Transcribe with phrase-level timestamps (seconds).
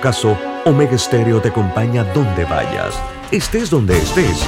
[0.00, 2.94] caso, Omega Stereo te acompaña donde vayas,
[3.30, 4.42] estés donde estés.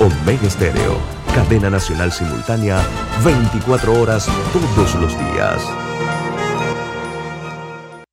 [0.00, 0.98] Omega Stereo,
[1.34, 2.80] cadena nacional simultánea,
[3.24, 5.62] 24 horas todos los días.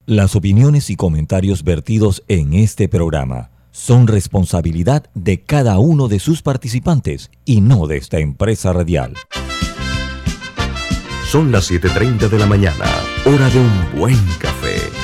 [0.06, 6.42] Las opiniones y comentarios vertidos en este programa son responsabilidad de cada uno de sus
[6.42, 9.14] participantes y no de esta empresa radial.
[11.26, 12.86] Son las 7.30 de la mañana,
[13.26, 14.63] hora de un buen café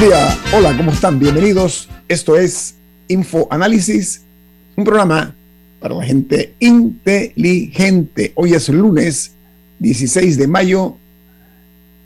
[0.00, 1.20] Día, hola, ¿cómo están?
[1.20, 1.88] Bienvenidos.
[2.08, 2.74] Esto es
[3.06, 4.24] Info Análisis,
[4.74, 5.34] un programa
[5.78, 8.32] para la gente inteligente.
[8.34, 9.36] Hoy es lunes
[9.78, 10.96] 16 de mayo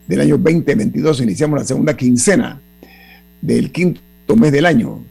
[0.06, 1.22] del año 2022.
[1.22, 2.60] Iniciamos la segunda quincena
[3.40, 5.02] del quinto mes del año.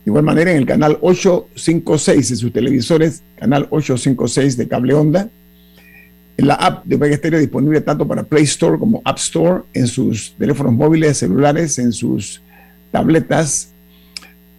[0.07, 5.29] igual manera, en el canal 856 de sus televisores, canal 856 de cable onda,
[6.37, 9.87] en la app de Omega Stereo disponible tanto para Play Store como App Store, en
[9.87, 12.41] sus teléfonos móviles, celulares, en sus
[12.91, 13.73] tabletas.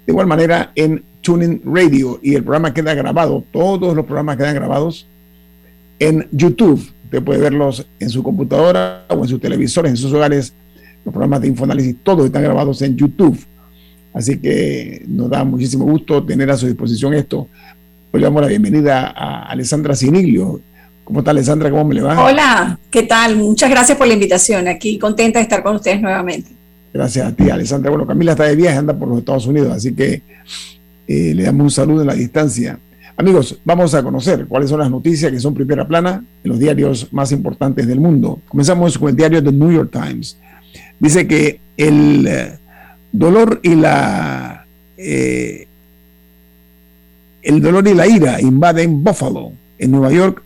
[0.06, 4.54] De igual manera, en Tuning Radio y el programa queda grabado, todos los programas quedan
[4.54, 5.08] grabados
[5.98, 6.92] en YouTube.
[7.04, 10.52] Usted puede verlos en su computadora o en sus televisores, en sus hogares.
[11.04, 13.38] Los programas de Infoanálisis, todos están grabados en YouTube.
[14.18, 17.46] Así que nos da muchísimo gusto tener a su disposición esto.
[18.10, 20.60] Hoy le damos la bienvenida a Alessandra Siniglio.
[21.04, 21.70] ¿Cómo está Alessandra?
[21.70, 22.24] ¿Cómo me le va?
[22.24, 23.36] Hola, ¿qué tal?
[23.36, 24.66] Muchas gracias por la invitación.
[24.66, 26.50] Aquí contenta de estar con ustedes nuevamente.
[26.92, 27.90] Gracias a ti, Alessandra.
[27.90, 30.20] Bueno, Camila está de viaje, anda por los Estados Unidos, así que
[31.06, 32.76] eh, le damos un saludo en la distancia.
[33.16, 37.06] Amigos, vamos a conocer cuáles son las noticias que son primera plana en los diarios
[37.12, 38.40] más importantes del mundo.
[38.48, 40.40] Comenzamos con el diario The New York Times.
[40.98, 42.58] Dice que el
[43.18, 45.66] dolor y la eh,
[47.42, 50.42] el dolor y la ira invaden Buffalo, en Nueva York,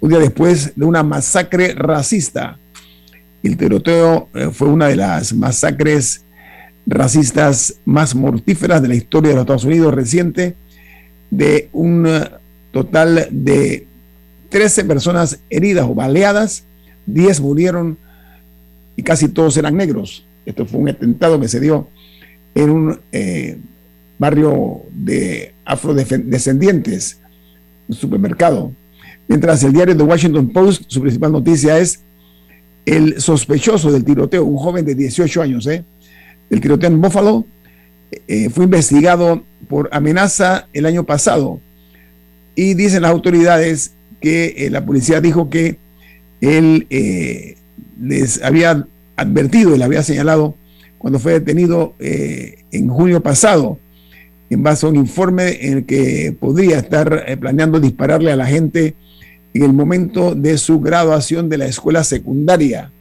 [0.00, 2.58] un día después de una masacre racista.
[3.42, 6.24] El tiroteo eh, fue una de las masacres
[6.86, 10.56] racistas más mortíferas de la historia de los Estados Unidos reciente,
[11.30, 12.30] de un eh,
[12.72, 13.86] total de
[14.48, 16.64] 13 personas heridas o baleadas,
[17.06, 17.98] 10 murieron
[18.96, 20.26] y casi todos eran negros.
[20.46, 21.88] Esto fue un atentado que se dio
[22.56, 23.58] en un eh,
[24.18, 27.20] barrio de afrodescendientes,
[27.86, 28.72] un supermercado.
[29.28, 32.00] Mientras el diario The Washington Post, su principal noticia es
[32.86, 35.84] el sospechoso del tiroteo, un joven de 18 años, ¿eh?
[36.48, 37.44] el tiroteo en Buffalo,
[38.26, 41.60] eh, fue investigado por amenaza el año pasado.
[42.54, 45.78] Y dicen las autoridades que eh, la policía dijo que
[46.40, 46.86] él
[48.00, 48.86] les había
[49.16, 50.56] advertido, les había señalado
[50.98, 53.78] cuando fue detenido eh, en junio pasado,
[54.48, 58.46] en base a un informe en el que podría estar eh, planeando dispararle a la
[58.46, 58.94] gente
[59.54, 62.92] en el momento de su graduación de la escuela secundaria.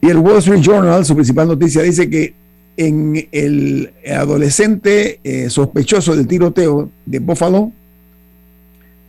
[0.00, 2.34] Y el Wall Street Journal, su principal noticia, dice que
[2.76, 7.72] en el adolescente eh, sospechoso del tiroteo de Buffalo,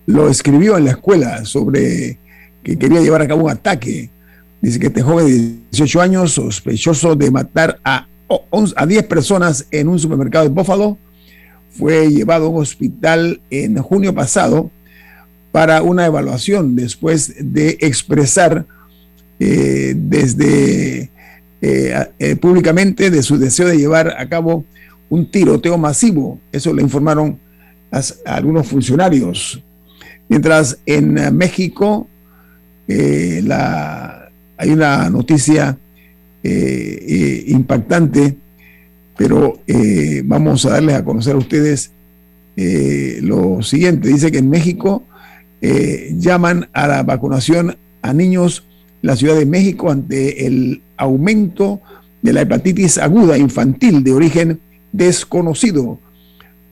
[0.06, 2.20] lo escribió en la escuela sobre
[2.64, 4.10] que quería llevar a cabo un ataque
[4.64, 8.08] Dice que este joven de 18 años, sospechoso de matar a,
[8.78, 10.98] a 10 personas en un supermercado de Buffalo,
[11.70, 14.72] fue llevado a un hospital en junio pasado
[15.52, 18.66] para una evaluación después de expresar
[19.38, 21.12] eh, desde
[21.62, 24.64] eh, eh, públicamente de su deseo de llevar a cabo
[25.10, 26.40] un tiroteo masivo.
[26.54, 27.38] Eso le informaron
[28.26, 29.62] algunos funcionarios.
[30.30, 32.08] Mientras en México
[32.88, 34.23] la
[34.58, 35.78] hay una noticia
[36.46, 38.36] eh, eh, impactante,
[39.16, 41.92] pero eh, vamos a darles a conocer a ustedes
[42.56, 44.10] lo siguiente.
[44.10, 45.04] Dice que en México
[46.18, 48.68] llaman a la vacunación a niños
[49.02, 51.82] la Ciudad de México ante el aumento
[52.22, 54.60] de la hepatitis aguda infantil de origen
[54.92, 56.00] desconocido.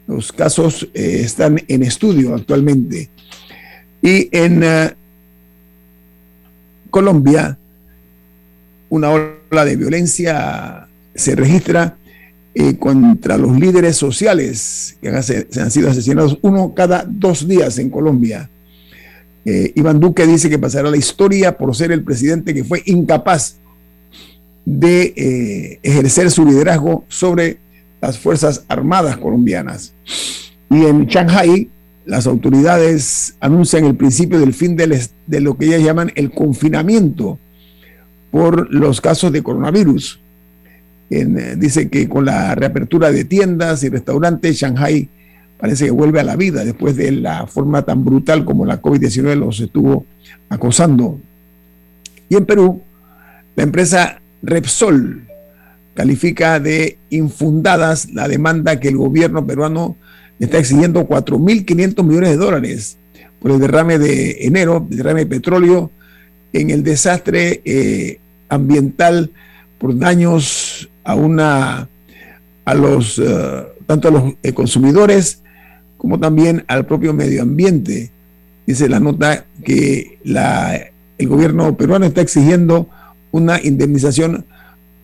[0.06, 3.10] Los casos están en estudio actualmente.
[4.04, 4.64] Y en
[6.92, 7.58] Colombia,
[8.92, 11.98] una ola de violencia se registra
[12.54, 17.90] eh, contra los líderes sociales que se han sido asesinados uno cada dos días en
[17.90, 18.50] Colombia.
[19.46, 23.60] Eh, Iván Duque dice que pasará la historia por ser el presidente que fue incapaz
[24.66, 27.60] de eh, ejercer su liderazgo sobre
[28.02, 29.94] las Fuerzas Armadas colombianas.
[30.70, 31.70] Y en Shanghai,
[32.06, 37.40] las autoridades anuncian el principio del fin de lo que ellas llaman el confinamiento
[38.32, 40.20] por los casos de coronavirus.
[41.10, 45.10] Eh, dice que con la reapertura de tiendas y restaurantes, Shanghai
[45.58, 49.36] parece que vuelve a la vida después de la forma tan brutal como la COVID-19
[49.36, 50.06] los estuvo
[50.50, 51.20] acosando.
[52.30, 52.82] Y en Perú,
[53.56, 55.28] la empresa Repsol
[55.94, 59.98] califica de infundadas la demanda que el gobierno peruano
[60.40, 62.98] está exigiendo 4.500 millones de dólares
[63.42, 65.92] por el derrame de enero, derrame de petróleo
[66.54, 68.21] en el desastre eh,
[68.52, 69.32] ambiental
[69.80, 71.90] por daños a una
[72.66, 75.42] a los eh, tanto a los eh, consumidores
[75.98, 78.12] como también al propio medio ambiente.
[78.68, 80.80] Dice la nota que la,
[81.18, 82.88] el gobierno peruano está exigiendo
[83.32, 84.46] una indemnización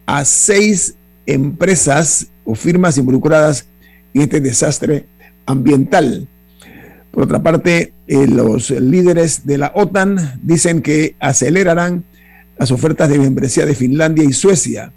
[0.06, 0.96] a seis
[1.26, 3.68] empresas o firmas involucradas
[4.14, 5.08] en este desastre
[5.46, 6.28] ambiental.
[7.12, 12.06] Por otra parte, eh, los líderes de la OTAN dicen que acelerarán
[12.58, 14.92] las ofertas de membresía de Finlandia y Suecia.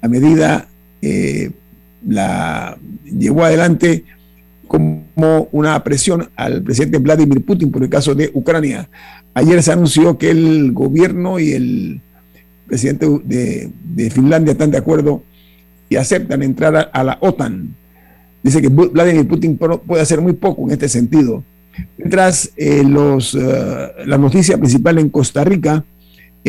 [0.00, 0.68] A medida
[1.02, 1.50] eh,
[2.06, 4.04] la llevó adelante
[4.66, 8.88] como una presión al presidente Vladimir Putin por el caso de Ucrania.
[9.34, 12.00] Ayer se anunció que el gobierno y el
[12.66, 15.22] presidente de, Finlandia están de acuerdo
[15.88, 17.76] y aceptan entrar a, la OTAN.
[18.42, 21.44] Dice que Vladimir Putin puede hacer muy poco en este sentido.
[21.96, 25.84] Mientras eh, los, eh, la noticia principal en Costa Rica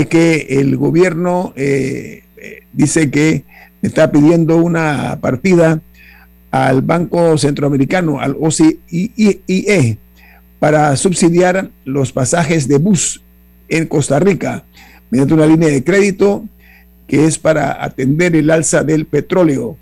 [0.02, 2.24] es que el gobierno eh,
[2.72, 3.46] dice que
[3.82, 5.82] está pidiendo una partida
[6.52, 9.98] al Banco Centroamericano, al OCIE,
[10.60, 13.24] para subsidiar los pasajes de bus
[13.70, 14.66] en Costa Rica
[15.10, 16.46] mediante una línea de crédito
[17.08, 19.78] que es para atender el alza del petróleo.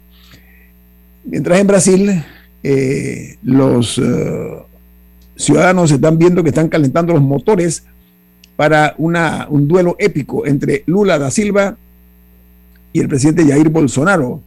[1.25, 2.23] Mientras en Brasil
[2.63, 4.63] eh, los eh,
[5.35, 7.83] ciudadanos están viendo que están calentando los motores
[8.55, 11.77] para un duelo épico entre Lula da Silva
[12.93, 14.41] y el presidente Jair Bolsonaro.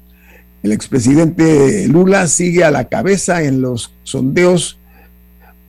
[0.63, 4.79] El expresidente Lula sigue a la cabeza en los sondeos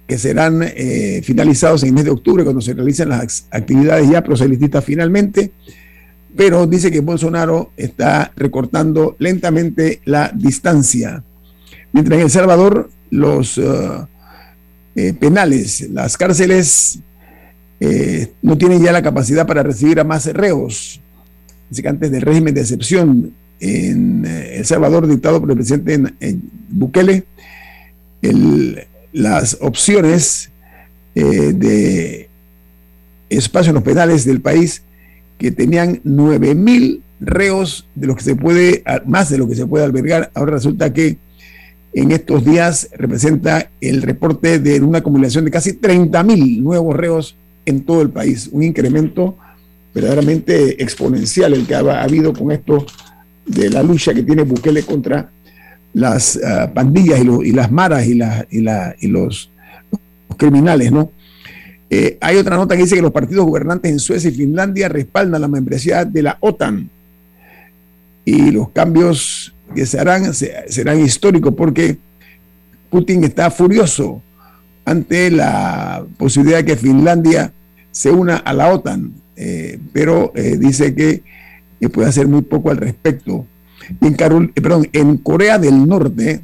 [0.08, 4.24] que serán eh, finalizados en el mes de octubre cuando se realicen las actividades ya
[4.24, 5.52] proselitistas finalmente,
[6.36, 11.24] pero dice que Bolsonaro está recortando lentamente la distancia.
[11.92, 14.08] Mientras en El Salvador los uh,
[15.20, 17.02] penales, las cárceles
[17.80, 21.02] eh, no tienen ya la capacidad para recibir a más reos.
[21.70, 26.14] Dice que antes del régimen de excepción en eh, El Salvador dictado por el presidente
[26.70, 27.26] Bukele,
[29.14, 30.52] las opciones
[31.16, 32.30] eh, de
[33.30, 34.84] espacio en los penales del país
[35.38, 39.66] que tenían 9 mil reos de los que se puede, más de lo que se
[39.66, 41.18] puede albergar, ahora resulta que
[41.94, 47.38] en estos días representa el reporte de una acumulación de casi 30 mil nuevos reos
[47.66, 49.38] en todo el país, un incremento
[49.94, 52.86] verdaderamente exponencial el que ha habido con esto
[53.46, 55.30] de la lucha que tiene Bukele contra
[55.94, 58.20] las ah, pandillas y, las maras y,
[58.52, 59.52] y, los,
[60.38, 61.12] criminales, ¿no?
[61.90, 65.42] Eh, hay otra nota que dice que los partidos gobernantes en Suecia y Finlandia respaldan
[65.42, 66.88] la membresía de la OTAN
[68.24, 71.98] y los cambios que se harán serán históricos porque
[72.92, 74.22] Putin está furioso
[74.86, 77.54] ante la posibilidad de que Finlandia
[77.92, 81.24] se una a la OTAN, eh, pero eh, dice que
[81.90, 83.46] puede hacer muy poco al respecto.
[84.02, 86.42] En, Carol, eh, perdón, en Corea del Norte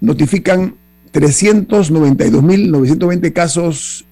[0.00, 0.74] notifican
[1.12, 4.04] 392.920 casos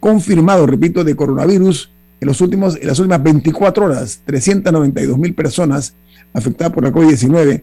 [0.00, 5.94] confirmados, repito, de coronavirus en, los últimos, en las últimas 24 horas, 392.000 personas
[6.32, 7.62] afectadas por la COVID-19.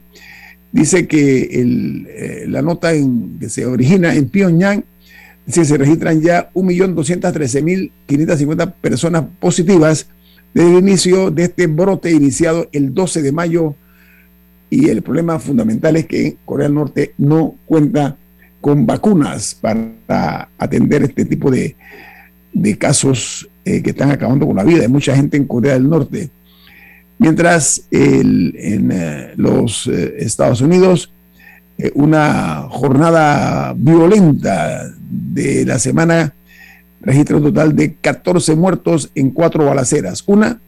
[0.71, 4.83] Dice que eh, la nota en, que se origina en Pyongyang
[5.45, 10.07] dice que se registran ya 1.213.550 personas positivas
[10.53, 13.75] desde el inicio de este brote iniciado el 12 de mayo
[14.69, 18.17] y el problema fundamental es que Corea del Norte no cuenta
[18.61, 21.75] con vacunas para atender este tipo de,
[22.77, 26.29] casos eh, que están acabando con la vida de mucha gente en Corea del Norte.
[27.19, 31.11] Mientras en eh, los eh, Estados Unidos,
[31.93, 36.33] una jornada violenta de la semana
[37.01, 40.23] registra un total de 14 muertos en cuatro balaceras.
[40.27, 40.59] Una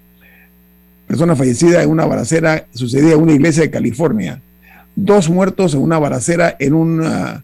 [1.08, 4.42] persona fallecida en una balacera sucedía en una iglesia de California.
[4.96, 7.44] Dos muertos en una balacera en un ah,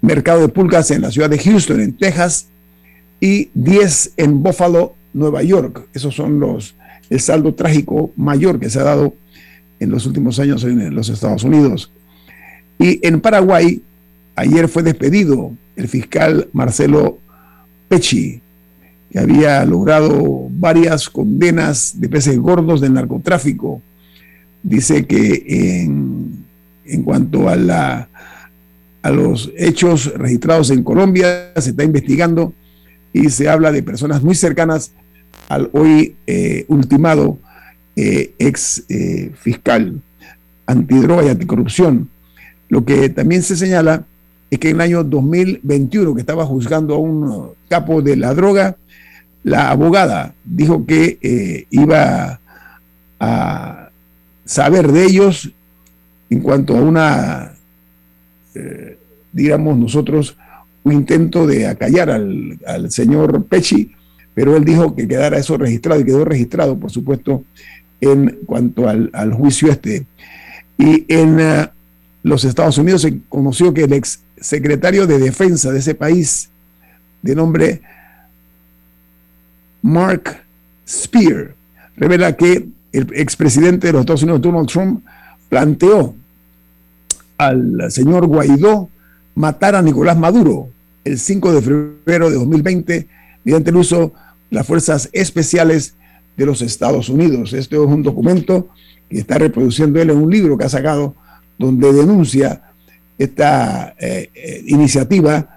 [0.00, 2.48] mercado de pulgas en la ciudad de Houston, en Texas,
[3.20, 5.88] y 10 en Buffalo, Nueva York.
[5.92, 6.74] Esos son los
[7.10, 9.14] el saldo trágico mayor que se ha dado
[9.80, 11.90] en los últimos años en los Estados Unidos.
[12.78, 13.82] Y en Paraguay,
[14.36, 17.18] ayer fue despedido el fiscal Marcelo
[17.88, 18.40] Pecci,
[19.10, 23.80] que había logrado varias condenas de peces gordos del narcotráfico.
[24.62, 26.44] Dice que en,
[26.84, 28.08] en cuanto a, la,
[29.02, 32.52] a los hechos registrados en Colombia, se está investigando
[33.12, 34.92] y se habla de personas muy cercanas
[35.48, 37.38] al hoy eh, ultimado
[37.96, 40.00] eh, ex eh, fiscal
[40.66, 42.10] antidroga y anticorrupción.
[42.68, 44.04] Lo que también se señala
[44.50, 48.76] es que en el año 2021, que estaba juzgando a un capo de la droga,
[49.42, 52.40] la abogada dijo que iba
[53.18, 53.88] a
[54.44, 55.50] saber de ellos
[56.28, 57.52] en cuanto a una,
[59.32, 60.36] digamos nosotros,
[60.84, 63.94] un intento de acallar al, al señor Pechi
[64.38, 67.42] pero él dijo que quedara eso registrado y quedó registrado, por supuesto,
[68.00, 70.06] en cuanto al, juicio este.
[70.78, 71.68] Y en eh,
[72.22, 76.50] los Estados Unidos se conoció que el ex secretario de defensa de ese país,
[77.20, 77.82] de nombre
[79.82, 80.36] Mark
[80.86, 81.56] Spear,
[81.96, 85.04] revela que el expresidente de los Estados Unidos, Donald Trump,
[85.48, 86.14] planteó
[87.38, 88.88] al señor Guaidó
[89.34, 90.68] matar a Nicolás Maduro
[91.02, 93.08] el 5 de febrero de 2020
[93.42, 94.12] mediante el uso
[94.50, 95.94] las fuerzas especiales
[96.36, 97.52] de los Estados Unidos.
[97.52, 98.68] Este es un documento
[99.08, 101.14] que está reproduciendo él en un libro que ha sacado
[101.58, 102.62] donde denuncia
[103.18, 105.48] esta eh, eh, iniciativa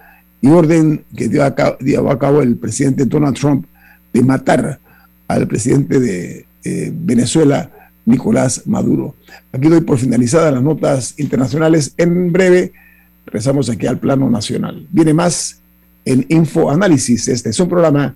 [0.41, 3.65] y orden que dio a, cabo, el presidente Donald Trump
[4.11, 4.79] de matar
[5.27, 7.69] al presidente de eh, Venezuela,
[8.05, 9.15] Nicolás Maduro.
[9.53, 11.93] Aquí doy por finalizadas las notas internacionales.
[11.97, 12.73] En breve,
[13.27, 14.87] regresamos aquí al plano nacional.
[14.89, 15.61] Viene más
[16.03, 17.27] en Info Análisis.
[17.27, 18.15] Este es un programa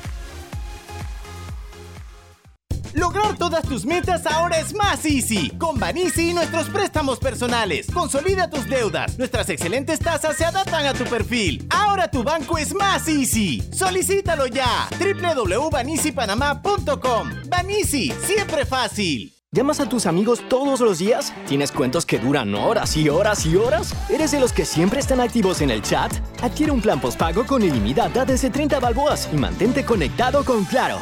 [2.93, 5.49] Lograr todas tus metas ahora es más easy.
[5.51, 7.87] Con Banisi y nuestros préstamos personales.
[7.93, 9.17] Consolida tus deudas.
[9.17, 11.65] Nuestras excelentes tasas se adaptan a tu perfil.
[11.69, 13.63] Ahora tu banco es más easy.
[13.73, 14.89] Solicítalo ya.
[14.99, 17.29] www.banisipanamá.com.
[17.47, 19.33] Banisi, siempre fácil.
[19.53, 21.33] ¿Llamas a tus amigos todos los días?
[21.45, 23.93] ¿Tienes cuentos que duran horas y horas y horas?
[24.09, 26.09] ¿Eres de los que siempre están activos en el chat?
[26.41, 30.99] Adquiere un plan postpago con ilimitada desde 30 balboas y mantente conectado con Claro.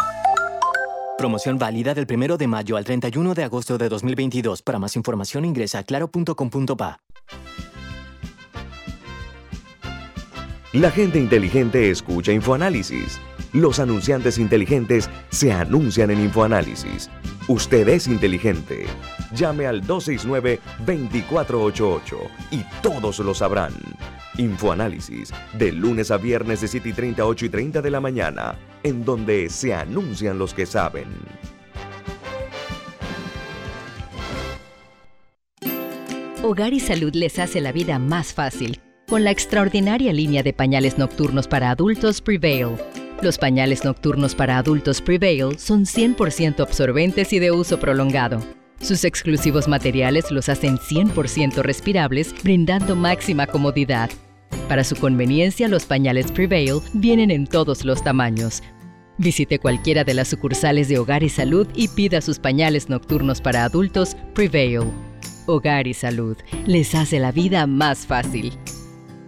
[1.19, 4.61] Promoción válida del 1 de mayo al 31 de agosto de 2022.
[4.61, 7.01] Para más información ingresa a claro.com.pa.
[10.71, 13.19] La gente inteligente escucha InfoAnálisis.
[13.51, 17.09] Los anunciantes inteligentes se anuncian en InfoAnálisis.
[17.49, 18.85] Usted es inteligente.
[19.33, 22.15] Llame al 269-2488
[22.51, 23.73] y todos lo sabrán.
[24.39, 28.57] Infoanálisis, de lunes a viernes de 7 y 30, 8 y 30 de la mañana,
[28.83, 31.07] en donde se anuncian los que saben.
[36.41, 38.79] Hogar y Salud les hace la vida más fácil
[39.09, 42.77] con la extraordinaria línea de pañales nocturnos para adultos Prevail.
[43.21, 48.39] Los pañales nocturnos para adultos Prevail son 100% absorbentes y de uso prolongado.
[48.79, 54.09] Sus exclusivos materiales los hacen 100% respirables, brindando máxima comodidad.
[54.67, 58.61] Para su conveniencia, los pañales Prevail vienen en todos los tamaños.
[59.17, 63.65] Visite cualquiera de las sucursales de Hogar y Salud y pida sus pañales nocturnos para
[63.65, 64.83] adultos Prevail.
[65.45, 68.53] Hogar y Salud les hace la vida más fácil.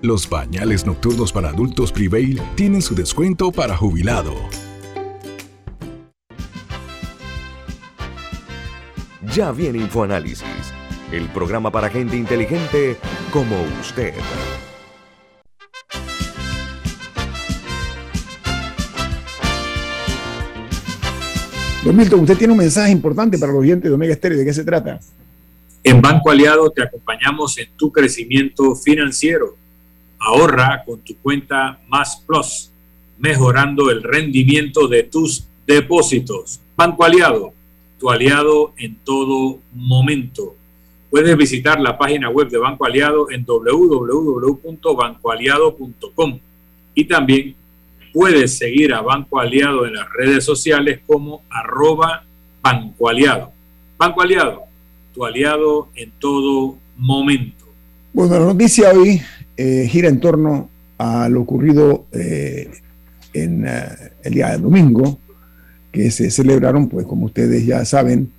[0.02, 4.34] Los pañales nocturnos para adultos Prevail tienen su descuento para jubilado.
[9.36, 10.74] Ya viene InfoAnálisis,
[11.12, 12.98] el programa para gente inteligente
[13.32, 14.14] como usted.
[21.84, 24.38] Don Milton, usted tiene un mensaje importante para los oyentes de Omega Stereo.
[24.38, 25.00] ¿De qué se trata?
[25.84, 29.58] En Banco Aliado te acompañamos en tu crecimiento financiero.
[30.20, 32.70] Ahorra con tu cuenta Más Plus,
[33.18, 36.60] mejorando el rendimiento de tus depósitos.
[36.78, 37.52] Banco Aliado,
[38.00, 40.56] tu aliado en todo momento.
[41.10, 46.40] Puedes visitar la página web de Banco Aliado en www.bancoaliado.com
[46.94, 47.56] y también
[48.14, 52.24] puedes seguir a Banco Aliado en las redes sociales como arroba
[52.62, 53.52] Banco Aliado.
[53.98, 54.64] Banco Aliado,
[55.14, 57.66] tu aliado en todo momento.
[58.14, 59.22] Bueno, la noticia hoy
[59.58, 62.70] eh, gira en torno a lo ocurrido eh,
[63.34, 63.86] en eh,
[64.24, 65.20] el día de domingo,
[65.92, 68.32] que se celebraron, pues como ustedes ya saben,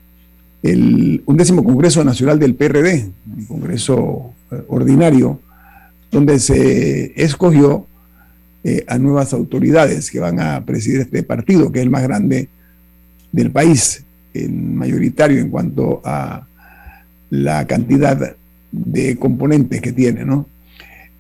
[0.63, 4.33] el undécimo Congreso Nacional del PRD, un Congreso
[4.69, 5.41] ordinario,
[6.11, 7.87] donde se escogió
[8.87, 12.49] a nuevas autoridades que van a presidir este partido, que es el más grande
[13.33, 14.05] del país,
[14.35, 16.47] en mayoritario en cuanto a
[17.31, 18.37] la cantidad
[18.71, 20.47] de componentes que tiene, ¿no?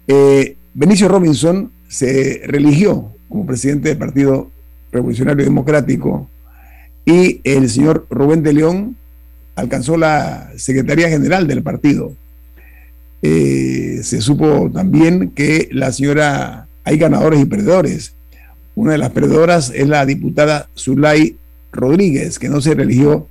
[0.06, 4.50] Eh, Benicio Robinson se religió como presidente del Partido
[4.90, 6.28] Revolucionario Democrático
[7.04, 8.96] y el señor Rubén de León
[9.54, 12.14] alcanzó la Secretaría General del partido.
[13.22, 18.14] Eh, se supo también que la señora, hay ganadores y perdedores.
[18.74, 21.36] Una de las perdedoras es la diputada Zulay
[21.72, 23.28] Rodríguez, que no se religió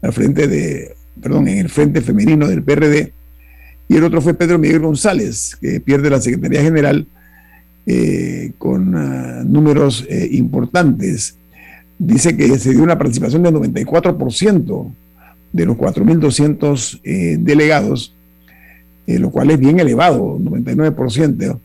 [0.00, 3.12] al frente de, perdón, en el frente femenino del PRD
[3.92, 7.06] y el otro fue Pedro Miguel González, que pierde la Secretaría General
[7.84, 11.36] eh, con ah, números eh, importantes.
[11.98, 14.92] Dice que se dio una participación del 94%
[15.52, 18.14] de los 4.200 eh, delegados,
[19.06, 21.58] lo cual es bien elevado, 99%.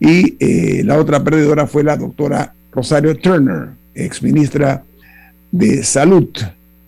[0.00, 4.84] Y la otra perdedora fue la doctora Rosario Turner, ex ministra
[5.50, 6.28] de Salud,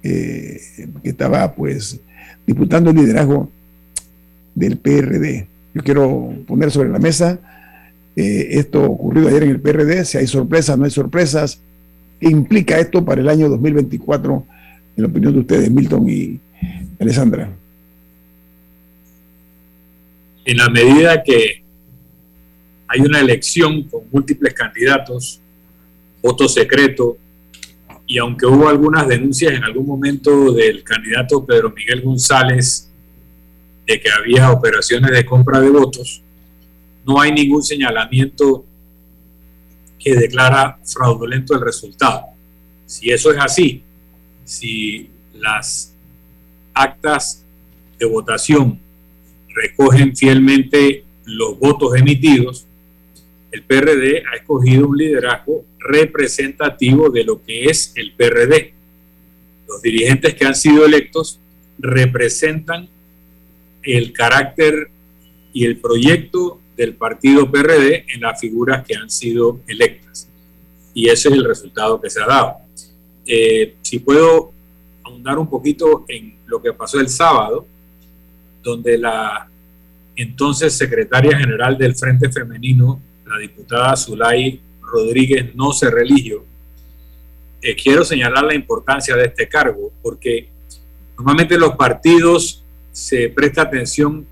[0.01, 0.61] que
[1.03, 1.99] estaba pues
[2.47, 3.51] disputando el liderazgo
[4.55, 5.49] del PRD.
[5.75, 7.39] Yo quiero poner sobre la mesa
[8.17, 11.61] eh, esto ocurrido ayer en el PRD, si hay sorpresas, no hay sorpresas.
[12.21, 14.45] ¿Qué implica esto para el año 2024,
[14.97, 16.41] en la opinión de ustedes, Milton y
[16.99, 17.51] Alessandra?
[20.45, 21.60] En la medida que
[22.93, 25.41] hay una elección con múltiples candidatos,
[26.21, 27.17] voto secreto,
[28.05, 32.91] y aunque hubo algunas denuncias en algún momento del candidato Pedro Miguel González
[33.87, 36.21] de que había operaciones de compra de votos,
[37.07, 38.65] no hay ningún señalamiento
[39.97, 42.25] que declara fraudulento el resultado.
[42.87, 43.85] Si eso es así,
[44.43, 45.95] si las
[46.75, 47.45] actas
[48.01, 48.81] de votación
[49.55, 52.67] recogen fielmente los votos emitidos,
[53.53, 58.75] el PRD ha escogido un liderazgo representativo de lo que es el PRD.
[59.69, 61.41] Los dirigentes que han sido electos
[61.79, 62.89] representan
[63.83, 64.91] el carácter
[65.53, 70.29] y el proyecto del partido PRD en las figuras que han sido electas.
[70.95, 72.57] Y ese es el resultado que se ha dado.
[73.27, 74.53] Eh, si puedo
[75.05, 77.67] ahondar un poquito en lo que pasó el sábado,
[78.63, 79.49] donde la
[80.17, 83.01] entonces secretaria general del Frente Femenino,
[83.31, 86.45] la diputada Zulay Rodríguez, no se religió,
[87.63, 90.49] eh, quiero señalar la importancia de este cargo, porque
[91.17, 94.27] normalmente los partidos se presta atención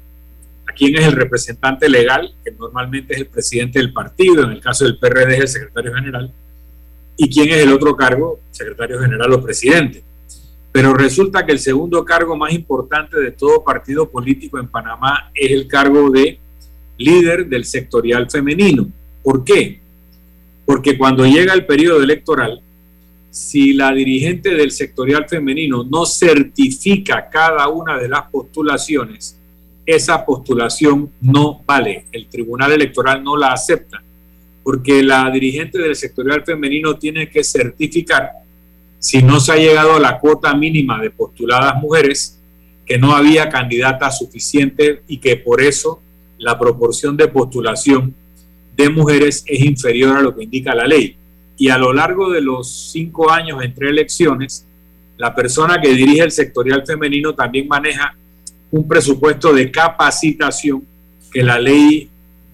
[0.67, 4.61] a quién es el representante legal, que normalmente es el presidente del partido, en el
[4.61, 6.33] caso del PRD es el secretario general,
[7.17, 10.03] y quién es el otro cargo, secretario general o presidente.
[10.73, 15.51] Pero resulta que el segundo cargo más importante de todo partido político en Panamá es
[15.51, 16.39] el cargo de
[16.99, 18.89] líder del sectorial femenino.
[19.23, 19.81] ¿Por qué?
[20.67, 22.61] Porque cuando llega el periodo electoral,
[23.31, 29.39] si la dirigente del sectorial femenino no certifica cada una de las postulaciones,
[29.87, 32.07] esa postulación no vale.
[32.13, 34.03] El Tribunal Electoral no la acepta,
[34.63, 38.33] porque la dirigente del sectorial femenino tiene que certificar,
[38.99, 42.39] si no se ha llegado a la cuota mínima de postuladas mujeres,
[42.85, 46.03] que no había candidata suficiente y que por eso
[46.38, 48.14] la proporción de postulación
[48.77, 51.16] de mujeres es inferior a lo que indica la ley
[51.59, 54.64] y a lo largo de los cinco años entre elecciones,
[55.16, 58.16] la persona que dirige el sectorial femenino también maneja
[58.70, 60.85] un presupuesto de capacitación
[61.33, 62.09] que la ley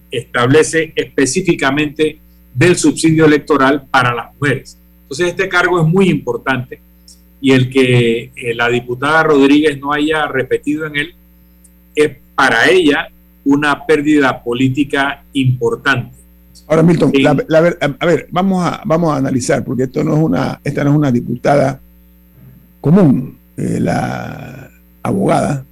[0.09, 2.17] establece específicamente
[2.53, 4.77] del subsidio electoral para las mujeres.
[5.03, 6.79] Entonces este cargo es muy importante
[7.39, 11.15] y el que eh, la diputada Rodríguez no haya repetido en él
[11.93, 13.09] es para ella
[13.45, 16.15] una pérdida política importante.
[16.67, 20.83] Ahora, Milton, a ver, vamos a, vamos a analizar, porque esto no es una, esta
[20.83, 21.79] no es una diputada
[22.81, 24.69] común, eh, la
[25.03, 25.63] abogada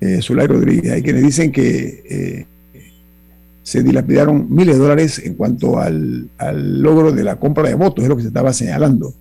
[0.00, 0.92] eh, Zulay Rodríguez.
[0.92, 2.46] Hay quienes dicen que eh,
[3.62, 6.30] se dilapidaron miles de dólares en cuanto al,
[6.82, 9.12] logro de la compra de votos, es lo que se estaba señalando.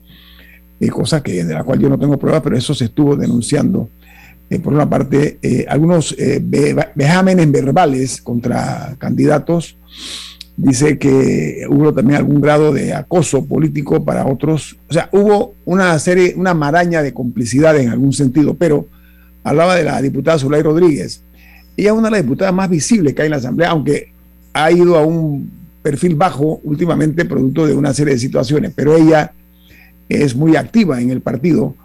[0.80, 3.90] Eh, cosa que, de la cual yo no tengo pruebas, pero eso se estuvo denunciando.
[4.50, 6.16] Eh, por una parte, eh, algunos
[6.96, 9.78] vejámenes verbales contra candidatos.
[10.58, 14.78] Dice que hubo también algún grado de acoso político para otros.
[14.90, 18.88] O sea, hubo una serie, una maraña de complicidad en algún sentido, pero
[19.44, 21.24] hablaba de la diputada Zulay Rodríguez.
[21.78, 24.12] Ella es una de las diputadas más visibles que hay en la Asamblea, aunque
[24.52, 25.50] ha ido a un
[25.82, 29.32] perfil bajo últimamente producto de una serie de situaciones, pero ella
[30.10, 31.76] es muy activa en el partido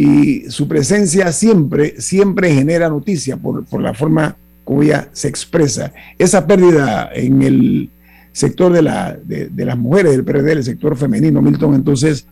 [0.00, 5.92] y su presencia siempre, siempre genera noticia por, la forma como ella se expresa.
[6.16, 7.90] Esa pérdida en el
[8.30, 12.28] sector de, la, de, las mujeres del PRD, el sector femenino, Milton, entonces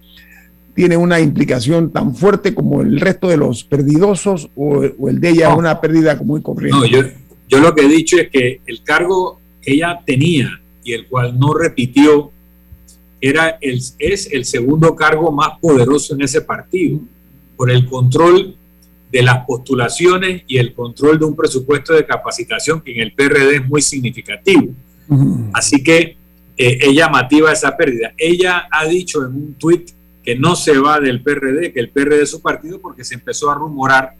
[0.76, 5.56] tiene una implicación tan fuerte como el resto de los perdidosos o, el de ella
[5.56, 6.78] una pérdida muy corriente.
[6.78, 7.02] No, yo,
[7.48, 11.36] yo lo que he dicho es que el cargo que ella tenía y el cual
[11.36, 12.30] no repitió
[13.20, 17.00] era el, es el segundo cargo más poderoso en ese partido
[17.56, 18.56] por el control
[19.10, 23.56] de las postulaciones y el control de un presupuesto de capacitación que en el PRD
[23.56, 24.74] es muy significativo.
[25.52, 26.16] Así que
[26.56, 28.12] eh, es llamativa esa pérdida.
[28.16, 29.90] Ella ha dicho en un tuit
[30.22, 33.50] que no se va del PRD, que el PRD es su partido porque se empezó
[33.50, 34.14] a rumorar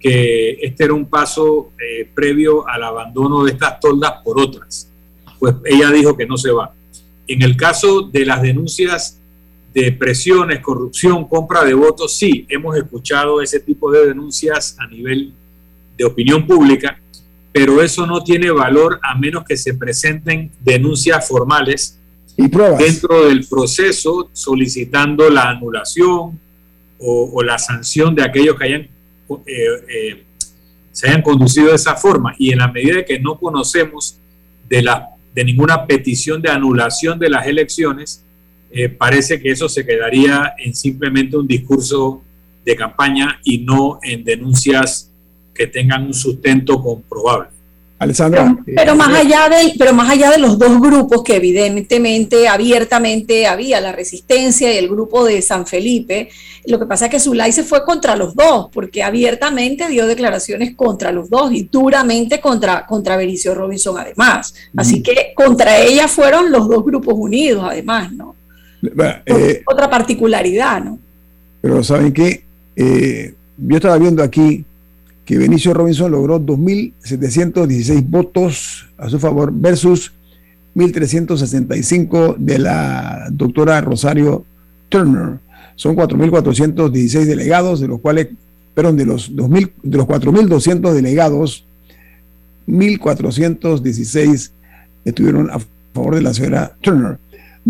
[0.00, 4.90] que este era un paso eh, previo al abandono de estas toldas por otras.
[5.38, 6.74] Pues ella dijo que no se va.
[7.28, 9.19] En el caso de las denuncias
[9.72, 15.32] de presiones, corrupción, compra de votos, sí, hemos escuchado ese tipo de denuncias a nivel
[15.96, 17.00] de opinión pública,
[17.52, 21.98] pero eso no tiene valor a menos que se presenten denuncias formales
[22.36, 22.78] y pruebas.
[22.78, 26.38] dentro del proceso solicitando la anulación
[26.98, 28.90] o, la sanción de aquellos que hayan, eh,
[29.46, 30.24] eh,
[30.92, 32.34] se hayan conducido de esa forma.
[32.38, 34.18] Y en la medida que no conocemos
[34.68, 38.22] de, la, de ninguna petición de anulación de las elecciones,
[38.72, 42.22] eh, parece que eso se quedaría en simplemente un discurso
[42.64, 45.10] de campaña y no en denuncias
[45.54, 47.48] que tengan un sustento comprobable.
[47.98, 48.56] Alessandra.
[48.64, 53.78] Pero, más allá del, pero más allá de los dos grupos que evidentemente, abiertamente había
[53.78, 56.30] la resistencia y el grupo de San Felipe,
[56.64, 60.74] lo que pasa es que Zulay se fue contra los dos, porque abiertamente dio declaraciones
[60.74, 64.54] contra los dos y duramente contra, contra Benicio Robinson además.
[64.74, 65.02] Así mm.
[65.02, 68.39] que contra ella fueron los dos grupos unidos además, ¿no?
[69.26, 70.98] Eh, otra particularidad, ¿no?
[71.60, 72.42] Pero ¿saben qué?
[72.76, 74.64] Eh, yo estaba viendo aquí
[75.24, 80.12] que Benicio Robinson logró 2.716 votos a su favor versus
[80.74, 84.44] 1.365 de la doctora Rosario
[84.88, 85.38] Turner.
[85.76, 88.28] Son 4.416 delegados, de los cuales,
[88.74, 91.64] perdón, de los, 2000, de los 4.200 delegados,
[92.66, 94.50] 1.416
[95.04, 95.58] estuvieron a
[95.94, 97.18] favor de la señora Turner.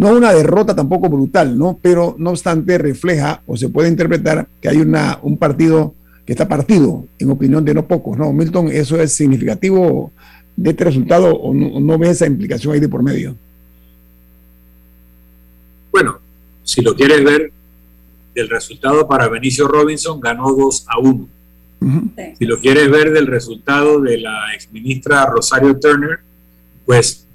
[0.01, 1.79] No una derrota tampoco brutal, ¿no?
[1.81, 5.95] Pero no obstante refleja o se puede interpretar que hay una, un partido
[6.33, 8.33] está partido, en opinión de no pocos, ¿no?
[8.33, 10.13] Milton, ¿eso es significativo
[10.55, 13.37] de este resultado o no, ve esa implicación ahí de por medio?
[15.91, 16.21] Bueno,
[16.63, 17.53] si lo quieres ver,
[18.37, 21.29] el resultado para Benicio Robinson ganó 2 a 1.
[22.39, 26.21] Si lo quieres ver del resultado de la exministra Rosario Turner,
[26.87, 27.27] pues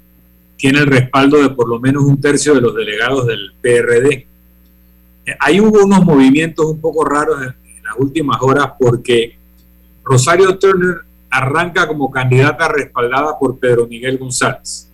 [0.56, 4.26] tiene el respaldo de por lo menos un tercio de los delegados del PRD.
[5.38, 7.40] Ahí hubo unos movimientos un poco raros
[7.86, 9.36] las últimas horas porque
[10.04, 10.98] Rosario Turner
[11.30, 14.90] arranca como candidata respaldada por Pedro Miguel González.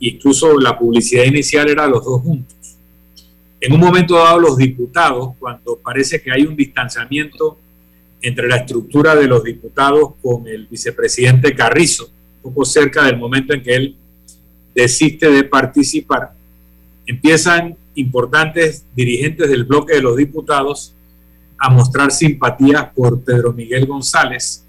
[0.00, 2.56] Incluso la publicidad inicial era los dos juntos.
[3.60, 7.58] En un momento dado, los diputados, cuando parece que hay un distanciamiento
[8.20, 12.08] entre la estructura de los diputados con el vicepresidente Carrizo,
[12.42, 13.96] poco cerca del momento en que él
[14.74, 16.32] desiste de participar,
[17.06, 20.94] empiezan importantes dirigentes del bloque de los diputados
[21.58, 24.64] a mostrar simpatía por Pedro Miguel González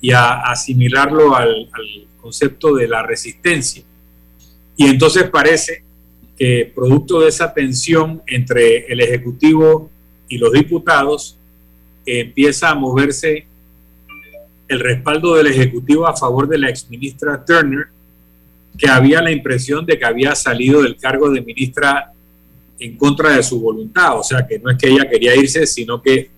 [0.00, 1.68] y a asimilarlo al,
[2.20, 3.82] concepto de la resistencia.
[4.76, 5.82] Y entonces parece
[6.38, 9.90] que producto de esa tensión entre el Ejecutivo
[10.28, 11.36] y los diputados,
[12.06, 13.46] empieza a moverse
[14.68, 17.88] el respaldo del Ejecutivo a favor de la exministra Turner,
[18.76, 22.12] que había la impresión de que había salido del cargo de ministra
[22.78, 26.02] en contra de su voluntad, o sea que no es que ella quería irse, sino
[26.02, 26.30] que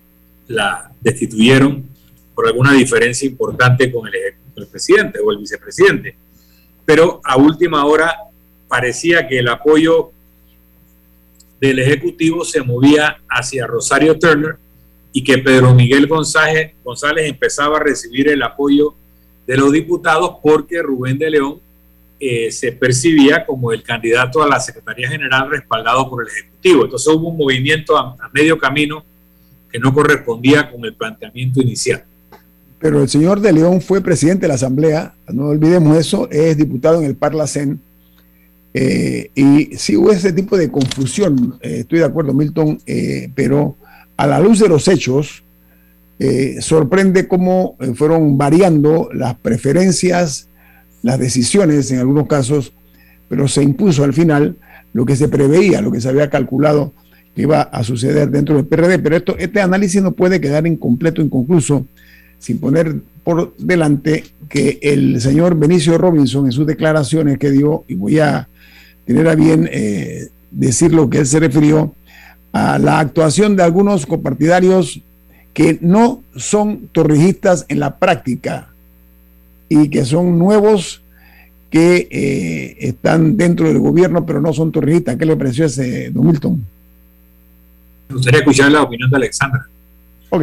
[0.48, 1.88] la destituyeron
[2.34, 6.16] por alguna diferencia importante con el, presidente o el vicepresidente.
[6.84, 8.14] Pero a última hora
[8.68, 10.10] parecía que el apoyo
[11.60, 14.56] del Ejecutivo se movía hacia Rosario Turner
[15.12, 18.94] y que Pedro Miguel González, González empezaba a recibir el apoyo
[19.46, 21.60] de los diputados porque Rubén de León
[22.26, 26.84] eh, se percibía como el candidato a la Secretaría General respaldado por el Ejecutivo.
[26.84, 29.04] Entonces hubo un movimiento a, medio camino
[29.70, 32.02] que no correspondía con el planteamiento inicial.
[32.78, 36.98] Pero el señor de León fue presidente de la Asamblea, no olvidemos eso, es diputado
[36.98, 37.78] en el Parlacén.
[38.72, 42.80] Eh, y sí hubo ese tipo de confusión, eh, estoy de acuerdo, Milton,
[43.34, 43.76] pero
[44.16, 45.44] a la luz de los hechos,
[46.60, 50.48] sorprende cómo fueron variando las preferencias
[51.04, 52.72] las decisiones en algunos casos,
[53.28, 54.56] pero se impuso al final
[54.94, 56.94] lo que se preveía, lo que se había calculado
[57.36, 58.98] que iba a suceder dentro del PRD.
[59.00, 61.86] Pero esto, este análisis no puede quedar incompleto, inconcluso,
[62.38, 67.96] sin poner por delante que el señor Benicio Robinson en sus declaraciones que dio, y
[67.96, 68.48] voy a
[69.04, 71.94] tener a bien eh, decir lo que él se refirió,
[72.52, 75.02] a la actuación de algunos copartidarios
[75.52, 78.73] que no son torrijistas en la práctica,
[79.82, 81.02] y que son nuevos
[81.70, 85.16] que eh, están dentro del gobierno, pero no son torrijistas.
[85.16, 86.64] ¿Qué le pareció ese, Don Milton?
[88.08, 89.66] Me gustaría escuchar la opinión de Alexandra.
[90.30, 90.42] Ok,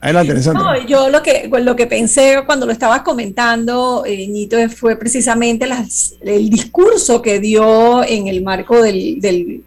[0.00, 0.62] adelante, Alexandra.
[0.62, 5.66] No, yo lo que, lo que pensé cuando lo estabas comentando, eh, Nito, fue precisamente
[5.66, 9.62] las, el discurso que dio en el marco del, del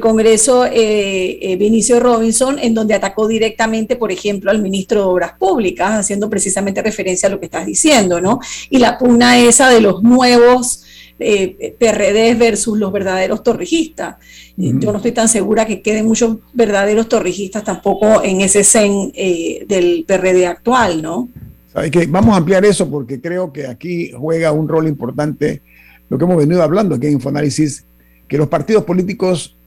[0.00, 5.32] Congreso eh, eh, Vinicio Robinson, en donde atacó directamente, por ejemplo, al ministro de Obras
[5.38, 8.40] Públicas, haciendo precisamente referencia a lo que estás diciendo, ¿no?
[8.70, 10.84] Y la pugna esa de los nuevos
[11.18, 14.16] eh, PRD versus los verdaderos torrijistas.
[14.56, 20.04] Yo no estoy tan segura que queden muchos verdaderos torrijistas tampoco en ese zen del
[20.04, 21.28] PRD actual, ¿no?
[21.72, 25.62] ¿Sabe que Vamos a ampliar eso porque creo que aquí juega un rol importante
[26.08, 27.84] lo que hemos venido hablando aquí en Infoanálisis,
[28.26, 29.57] que los partidos políticos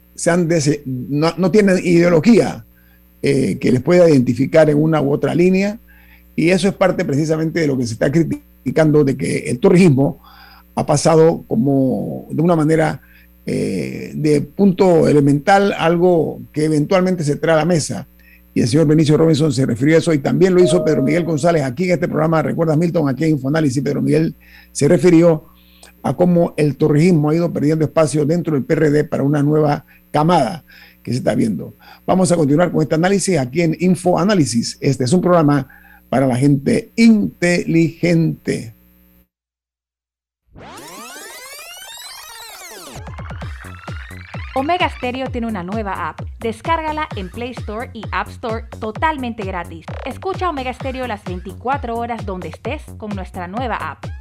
[0.86, 2.66] no, tienen ideología
[3.22, 5.80] eh, que les pueda identificar en una u otra línea.
[6.36, 10.20] Y eso es parte precisamente de lo que se está criticando, de que el turismo
[10.76, 13.02] ha pasado como de una manera
[13.46, 18.08] eh, de punto elemental, algo que eventualmente se trae a la mesa.
[18.54, 21.24] Y el señor Benicio Robinson se refirió a eso y también lo hizo Pedro Miguel
[21.24, 24.36] González aquí en este programa, recuerdas Milton, aquí en Infoanálisis, Pedro Miguel
[24.72, 25.46] se refirió
[26.04, 30.64] a cómo el torrijismo ha ido perdiendo espacio dentro del PRD para una nueva camada
[31.04, 31.76] que se está viendo.
[32.06, 34.78] Vamos a continuar con este análisis aquí en Info Análisis.
[34.82, 35.68] Este es un programa
[36.10, 38.76] para la gente inteligente.
[44.54, 46.22] Omega Stereo tiene una nueva app.
[46.40, 49.86] Descárgala en Play Store y App Store totalmente gratis.
[50.06, 54.21] Escucha Omega Stereo las 24 horas donde estés con nuestra nueva app.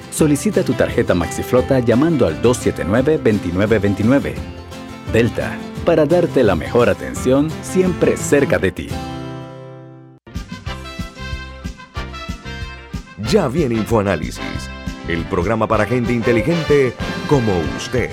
[0.11, 4.33] Solicita tu tarjeta MaxiFlota llamando al 279-2929.
[5.13, 8.89] Delta, para darte la mejor atención siempre cerca de ti.
[13.31, 14.69] Ya viene InfoAnálisis,
[15.07, 16.93] el programa para gente inteligente
[17.29, 18.09] como usted.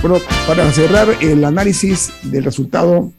[0.00, 3.12] Bueno, para cerrar el análisis del resultado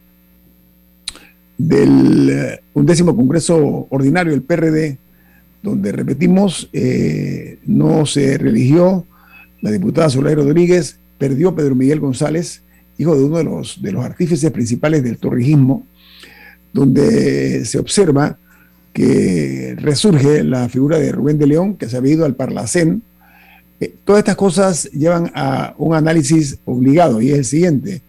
[1.58, 4.98] del eh, undécimo Congreso Ordinario del PRD,
[5.62, 9.04] donde repetimos, eh, no se religió
[9.60, 12.62] la diputada Soledad Rodríguez, perdió Pedro Miguel González,
[12.98, 15.86] hijo de uno de los, de los artífices principales del torrijismo,
[16.72, 18.38] donde se observa
[18.92, 23.02] que resurge la figura de Rubén de León, que se había ido al Parlacén,
[23.80, 28.02] eh, todas estas cosas llevan a un análisis obligado y es el siguiente.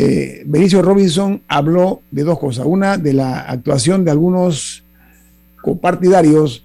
[0.00, 2.64] Eh, Benicio Robinson habló de dos cosas.
[2.66, 4.84] Una, de la actuación de algunos
[5.60, 6.64] copartidarios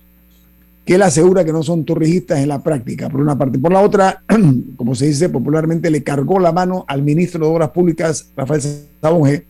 [0.85, 3.57] que él asegura que no son torrijistas en la práctica, por una parte.
[3.57, 4.21] Por la otra,
[4.75, 8.61] como se dice popularmente, le cargó la mano al ministro de Obras Públicas, Rafael
[9.01, 9.47] Sabonge,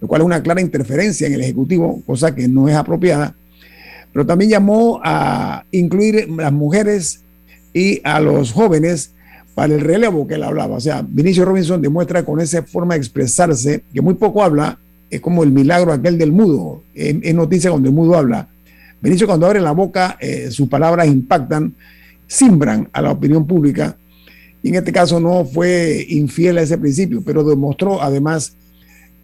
[0.00, 3.34] lo cual es una clara interferencia en el Ejecutivo, cosa que no es apropiada.
[4.14, 7.20] Pero también llamó a incluir las mujeres
[7.74, 9.12] y a los jóvenes
[9.56, 10.76] para el relevo que él hablaba.
[10.76, 15.22] O sea, Vinicio Robinson demuestra con esa forma de expresarse, que muy poco habla, es
[15.22, 16.82] como el milagro aquel del mudo.
[16.94, 18.48] Es noticia cuando el mudo habla.
[19.00, 21.74] Vinicio cuando abre la boca, eh, sus palabras impactan,
[22.26, 23.96] simbran a la opinión pública.
[24.62, 28.56] Y en este caso no fue infiel a ese principio, pero demostró además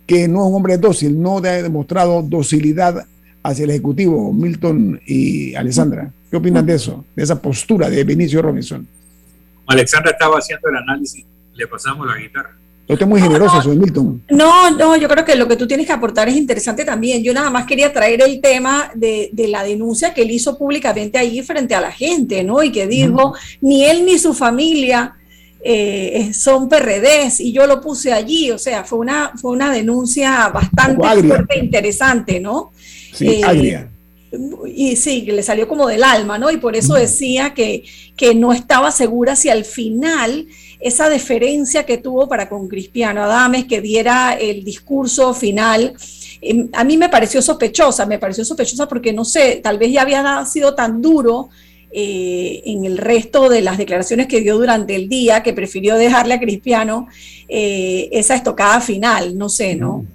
[0.06, 3.04] que no es un hombre dócil, no ha demostrado docilidad
[3.42, 6.10] hacia el Ejecutivo, Milton y Alessandra.
[6.30, 7.04] ¿Qué opinan de eso?
[7.14, 8.88] De esa postura de Benicio Robinson.
[9.66, 12.56] Alexandra estaba haciendo el análisis, le pasamos la guitarra.
[12.88, 14.22] Usted es muy generoso, señor Milton.
[14.28, 17.22] No, no, yo creo que lo que tú tienes que aportar es interesante también.
[17.22, 21.40] Yo nada más quería traer el tema de, la denuncia que él hizo públicamente ahí
[21.42, 22.62] frente a la gente, ¿no?
[22.62, 25.14] Y que dijo, ni él ni su familia
[25.64, 28.50] eh, son PRDs, y yo lo puse allí.
[28.50, 32.72] O sea, fue una, fue una denuncia bastante fuerte e interesante, ¿no?
[33.12, 33.88] Sí, eh,
[34.66, 36.50] y sí, que le salió como del alma, ¿no?
[36.50, 37.84] Y por eso decía que,
[38.16, 40.46] que no estaba segura si al final
[40.80, 45.94] esa deferencia que tuvo para con Cristiano Adames, que diera el discurso final,
[46.40, 50.02] em, a mí me pareció sospechosa, me pareció sospechosa porque no sé, tal vez ya
[50.02, 51.50] había sido tan duro
[51.92, 56.34] eh, en el resto de las declaraciones que dio durante el día que prefirió dejarle
[56.34, 57.06] a Cristiano
[57.48, 60.06] eh, esa estocada final, no sé, ¿no?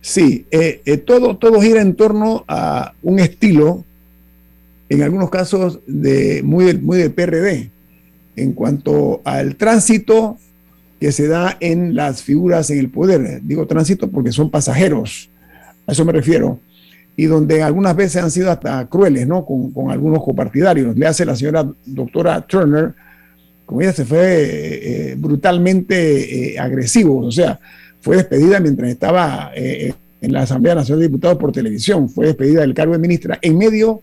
[0.00, 3.84] Sí, eh, eh, todo, todo gira en torno a un estilo,
[4.88, 7.70] en algunos casos de, muy, muy del PRD,
[8.36, 10.38] en cuanto al tránsito
[10.98, 13.42] que se da en las figuras en el poder.
[13.42, 15.30] Digo tránsito porque son pasajeros,
[15.86, 16.58] a eso me refiero,
[17.14, 19.44] y donde algunas veces han sido hasta crueles, ¿no?
[19.44, 20.96] Con, con algunos copartidarios.
[20.96, 22.94] Le hace la señora doctora Turner,
[23.66, 27.60] como ella se fue eh, brutalmente agresivo, o sea,
[28.00, 32.26] fue despedida mientras estaba eh, eh, en la Asamblea Nacional de Diputados por televisión, fue
[32.26, 34.02] despedida del cargo de ministra en medio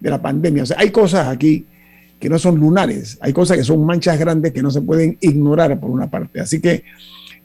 [0.00, 0.62] de la pandemia.
[0.62, 1.66] O sea, hay cosas aquí
[2.18, 5.78] que no son lunares, hay cosas que son manchas grandes que no se pueden ignorar
[5.78, 6.40] por una parte.
[6.40, 6.84] Así que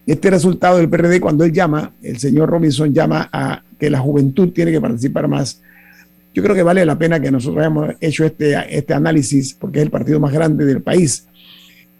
[0.06, 4.50] este resultado del PRD, cuando él llama, el señor Robinson llama a que la juventud
[4.52, 5.60] tiene que participar más.
[6.34, 9.84] Yo creo que vale la pena que nosotros hayamos hecho este, este análisis, porque es
[9.84, 11.26] el partido más grande del país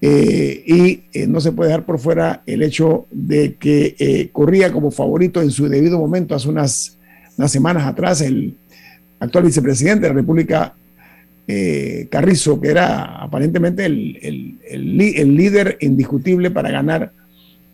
[0.05, 4.73] eh, y eh, no se puede dejar por fuera el hecho de que eh, corría
[4.73, 6.99] como favorito en su debido momento hace unas,
[7.39, 8.57] unas semanas atrás el
[9.21, 10.75] actual vicepresidente de la República,
[12.11, 14.59] Carrizo, que era aparentemente el, el,
[15.15, 17.13] el, líder indiscutible para ganar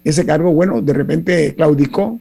[0.03, 0.53] ese cargo.
[0.53, 2.19] Bueno, de repente claudicó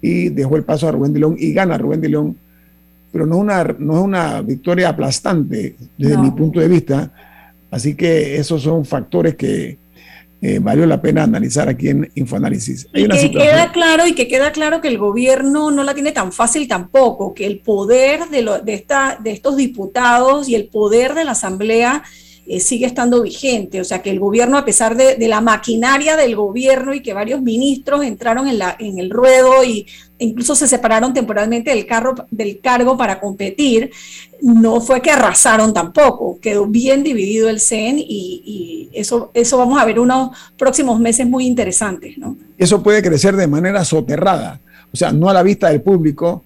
[0.00, 2.36] y dejó el paso a Rubén de León y gana Rubén de León,
[3.10, 7.12] pero no, una, no es una victoria aplastante desde mi punto de vista
[7.70, 9.78] Así que esos son factores que
[10.40, 12.86] eh, valió la pena analizar aquí en Infoanálisis.
[12.94, 16.32] y que queda claro y que queda claro que el gobierno no la tiene tan
[16.32, 21.14] fácil tampoco, que el poder de, lo, de, esta, de estos diputados y el poder
[21.14, 22.04] de la Asamblea
[22.50, 23.78] eh, sigue estando vigente.
[23.78, 27.42] O sea, que el gobierno, a pesar de, la maquinaria del gobierno y que varios
[27.42, 29.86] ministros entraron en, la, en el ruedo y
[30.18, 33.90] incluso se separaron temporalmente del, carro, del cargo para competir,
[34.40, 36.38] no fue que arrasaron tampoco.
[36.40, 41.46] Quedó bien dividido el CEN y, eso, eso vamos a ver unos próximos meses muy
[41.46, 42.16] interesantes.
[42.16, 42.36] ¿no?
[42.56, 46.44] Eso puede crecer de manera soterrada, o sea, no a la vista del público,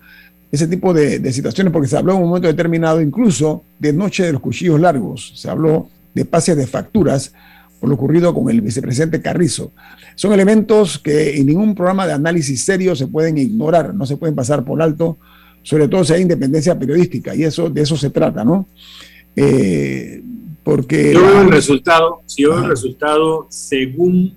[0.53, 4.33] ese tipo de, situaciones, porque se habló en un momento determinado incluso de Noche de
[4.33, 7.33] los Cuchillos Largos, se habló de pases de facturas
[7.81, 9.73] por lo ocurrido con el vicepresidente Carrizo.
[10.15, 14.37] Son elementos que en ningún programa de análisis serio se pueden ignorar, no se pueden
[14.37, 15.19] pasar por alto,
[15.63, 18.69] sobre todo si hay independencia periodística, y eso de eso se trata, ¿no?
[19.35, 20.23] Eh,
[20.63, 21.15] porque...
[21.15, 24.37] Yo veo el resultado, si yo veo el resultado según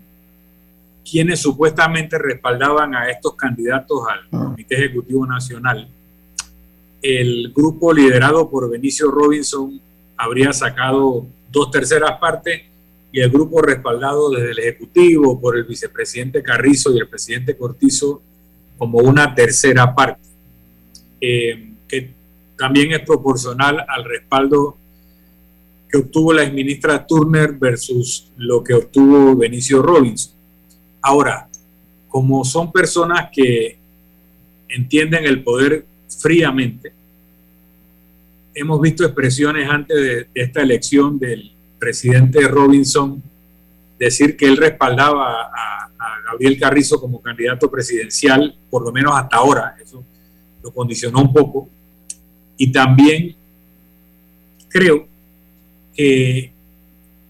[1.08, 4.46] quienes supuestamente respaldaban a estos candidatos al Ah.
[4.46, 5.90] Comité Ejecutivo Nacional,
[7.06, 9.80] el grupo liderado por Benicio Robinson
[10.18, 12.64] habría sacado dos terceras partes
[13.12, 18.24] y el grupo respaldado desde el Ejecutivo por el vicepresidente Carrizo y el presidente Cortizo
[18.80, 20.28] como una tercera parte,
[21.22, 22.10] eh, que
[22.58, 24.76] también es proporcional al respaldo
[25.88, 30.34] que obtuvo la exministra Turner versus lo que obtuvo Benicio Robinson.
[31.04, 31.48] Ahora,
[32.08, 33.78] como son personas que
[34.68, 35.86] entienden el poder
[36.26, 36.92] fríamente,
[38.56, 43.22] hemos visto expresiones antes de, esta elección del presidente Robinson
[44.00, 49.38] decir que él respaldaba a, a Gabriel Carrizo como candidato presidencial, por lo menos hasta
[49.38, 50.04] ahora, eso
[50.64, 51.70] lo condicionó un poco,
[52.58, 53.36] y también
[54.68, 55.08] creo
[55.94, 56.52] que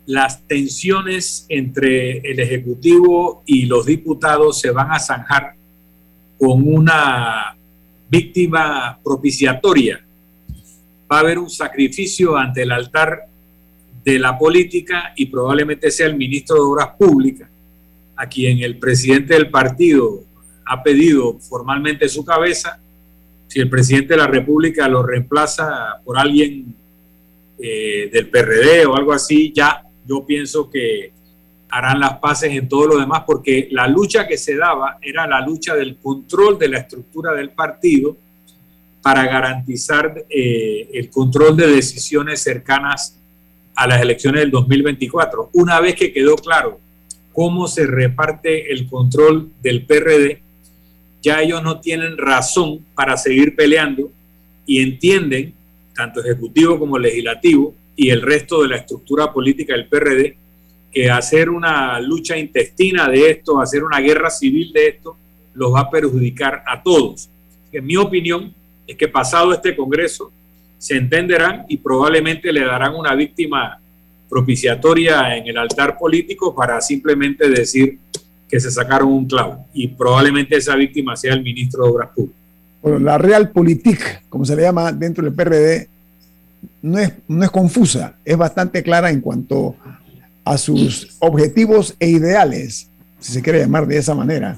[0.06, 5.56] las tensiones entre el Ejecutivo y los diputados se van a zanjar
[6.40, 7.56] con una
[8.10, 10.04] víctima propiciatoria.
[11.12, 13.28] Va a haber un sacrificio ante el altar
[14.04, 17.50] de la política y probablemente sea el ministro de Obras Públicas,
[18.16, 20.24] a quien el presidente del partido
[20.66, 22.80] ha pedido formalmente su cabeza.
[23.48, 26.76] Si el presidente de la República lo reemplaza por alguien
[27.58, 31.12] eh, del PRD o algo así, ya yo pienso que
[31.76, 35.42] harán las paces en todo lo demás, porque la lucha que se daba era la
[35.42, 38.16] lucha del control de la estructura del partido
[39.02, 43.20] para garantizar eh, el control de decisiones cercanas
[43.76, 45.50] a las elecciones del 2024.
[45.52, 46.80] Una vez que quedó claro
[47.34, 50.42] cómo se reparte el control del PRD,
[51.22, 54.14] ya ellos no tienen razón para seguir peleando
[54.66, 55.54] y entienden,
[55.94, 60.38] tanto ejecutivo como legislativo y el resto de la estructura política del PRD,
[60.96, 65.18] que hacer una lucha intestina de esto, hacer una guerra civil de esto,
[65.54, 67.30] los va a perjudicar a todos.
[67.70, 68.54] En mi opinión
[68.88, 70.32] es que pasado este Congreso
[70.78, 73.78] se entenderán y probablemente le darán una víctima
[74.30, 78.00] propiciatoria en el altar político para simplemente decir
[78.48, 82.40] que se sacaron un clavo y probablemente esa víctima sea el ministro de Obras Públicas.
[82.82, 85.90] Bueno, la Realpolitik, como se le llama dentro del PRD,
[86.84, 89.76] no es, no es confusa, es bastante clara en cuanto
[90.46, 92.90] a sus objetivos e ideales,
[93.20, 94.58] si se quiere llamar de esa manera.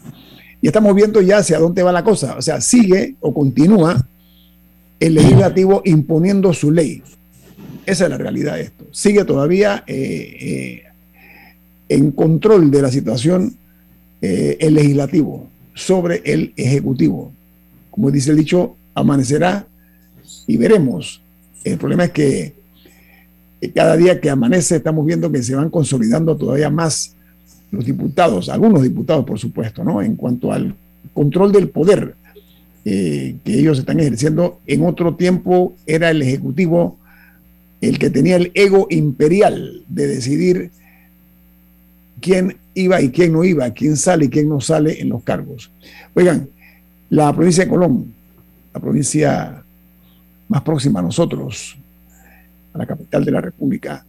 [0.61, 2.35] Y estamos viendo ya hacia dónde va la cosa.
[2.37, 4.07] O sea, sigue o continúa
[4.99, 7.01] el legislativo imponiendo su ley.
[7.85, 8.85] Esa es la realidad de esto.
[8.91, 10.83] Sigue todavía eh, eh,
[11.87, 13.55] en control de la situación
[14.21, 17.31] eh, el legislativo sobre el ejecutivo.
[17.91, 19.67] Como dice el dicho, amanecerá
[20.47, 21.21] y veremos.
[21.63, 22.55] El problema es que
[23.73, 27.15] cada día que amanece estamos viendo que se van consolidando todavía más
[27.71, 30.01] los diputados, algunos diputados por supuesto, ¿no?
[30.01, 30.75] En cuanto al
[31.13, 32.15] control del poder
[32.85, 34.59] eh, que ellos están ejerciendo.
[34.65, 36.97] En otro tiempo era el Ejecutivo
[37.81, 40.71] el que tenía el ego imperial de decidir
[42.19, 45.71] quién iba y quién no iba, quién sale y quién no sale en los cargos.
[46.13, 46.49] Oigan,
[47.09, 48.13] la provincia de Colón,
[48.73, 49.63] la provincia
[50.47, 51.76] más próxima a nosotros,
[52.77, 54.05] la capital de la República,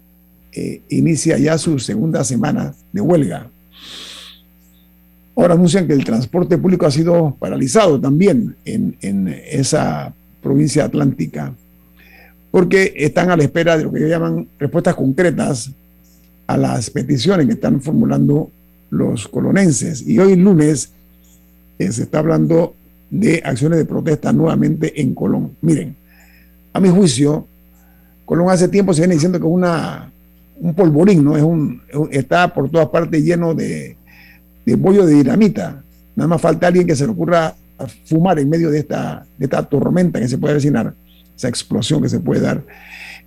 [0.53, 3.51] eh, inicia ya su segunda semana de huelga.
[5.37, 10.13] Ahora anuncian que el transporte público ha sido paralizado también en, en esa
[10.43, 11.53] provincia atlántica,
[12.51, 15.71] porque están a la espera de lo que llaman respuestas concretas
[16.47, 18.51] a las peticiones que están formulando
[18.91, 20.03] los colonenses.
[20.07, 20.93] Y hoy lunes
[21.79, 22.75] eh, se está hablando
[23.11, 25.53] de acciones de protesta nuevamente en Colón.
[25.61, 25.95] Miren,
[26.73, 27.47] a mi juicio,
[28.29, 30.13] Colón hace tiempo se viene diciendo que es una,
[30.61, 31.35] un polvorín, ¿no?
[31.35, 33.97] Es un, está por todas partes lleno de,
[34.67, 35.83] de bollo de dinamita.
[36.15, 37.55] Nada más falta alguien que se le ocurra
[38.05, 40.93] fumar en medio de esta, de esta tormenta que se puede avecinar,
[41.35, 42.63] esa explosión que se puede dar.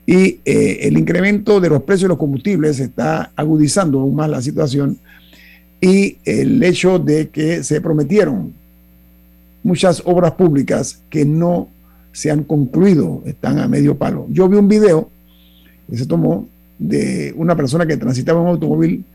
[0.05, 4.39] Y eh, el incremento de los precios de los combustibles está agudizando aún más la
[4.43, 4.99] situación
[5.81, 8.53] y el hecho de que se prometieron
[9.63, 11.69] muchas obras públicas que no
[12.11, 14.27] se han concluido, están a medio palo.
[14.29, 15.09] Yo vi un video
[15.89, 16.47] que se tomó
[16.77, 19.05] de una persona que transitaba un automóvil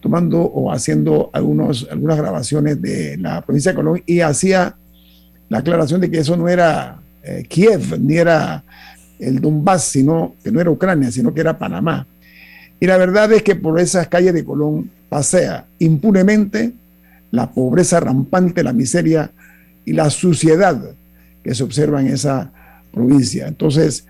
[0.00, 4.74] tomando o haciendo algunos, algunas grabaciones de la provincia de Colón y hacía
[5.48, 8.64] la aclaración de que eso no era eh, Kiev, ni era
[9.18, 12.06] el Donbass, sino que no era Ucrania, sino que era Panamá.
[12.78, 16.72] Y la verdad es que por esas calles de Colón pasea impunemente
[17.30, 19.30] la pobreza rampante, la miseria
[19.84, 20.94] y la suciedad
[21.42, 22.52] que se observa en esa
[22.92, 23.48] provincia.
[23.48, 24.06] Entonces,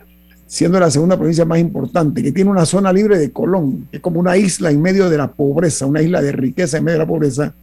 [0.47, 4.03] siendo la segunda provincia más importante, que tiene una zona libre de Colón, que es
[4.03, 7.05] como una isla en medio de la pobreza, una isla de riqueza en medio de
[7.05, 7.55] la pobreza,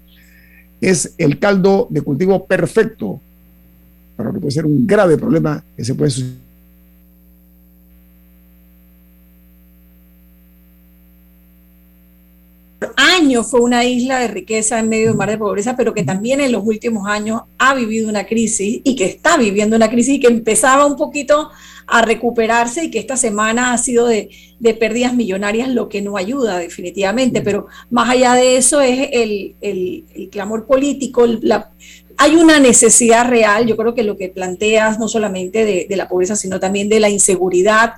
[0.80, 3.20] es el caldo de cultivo perfecto
[4.16, 6.47] para lo que puede ser un grave problema que se puede suscitar
[13.18, 16.04] años fue una isla de riqueza en medio de un mar de pobreza, pero que
[16.04, 20.16] también en los últimos años ha vivido una crisis y que está viviendo una crisis
[20.16, 21.50] y que empezaba un poquito
[21.88, 24.30] a recuperarse y que esta semana ha sido de,
[24.80, 27.42] pérdidas millonarias, lo que no ayuda definitivamente.
[27.42, 31.26] Pero más allá de eso es el, clamor político,
[32.20, 36.36] hay una necesidad real, yo creo que lo que planteas no solamente de, la pobreza,
[36.36, 37.94] sino también de la inseguridad,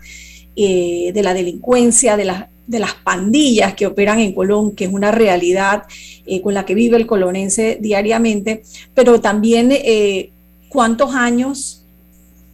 [0.56, 4.94] eh, de la delincuencia, de las de las pandillas que operan en Colón, que es
[4.94, 5.84] una realidad
[6.28, 8.62] eh, con la que vive el colonense diariamente,
[8.94, 10.30] pero también eh,
[10.70, 11.84] cuántos años,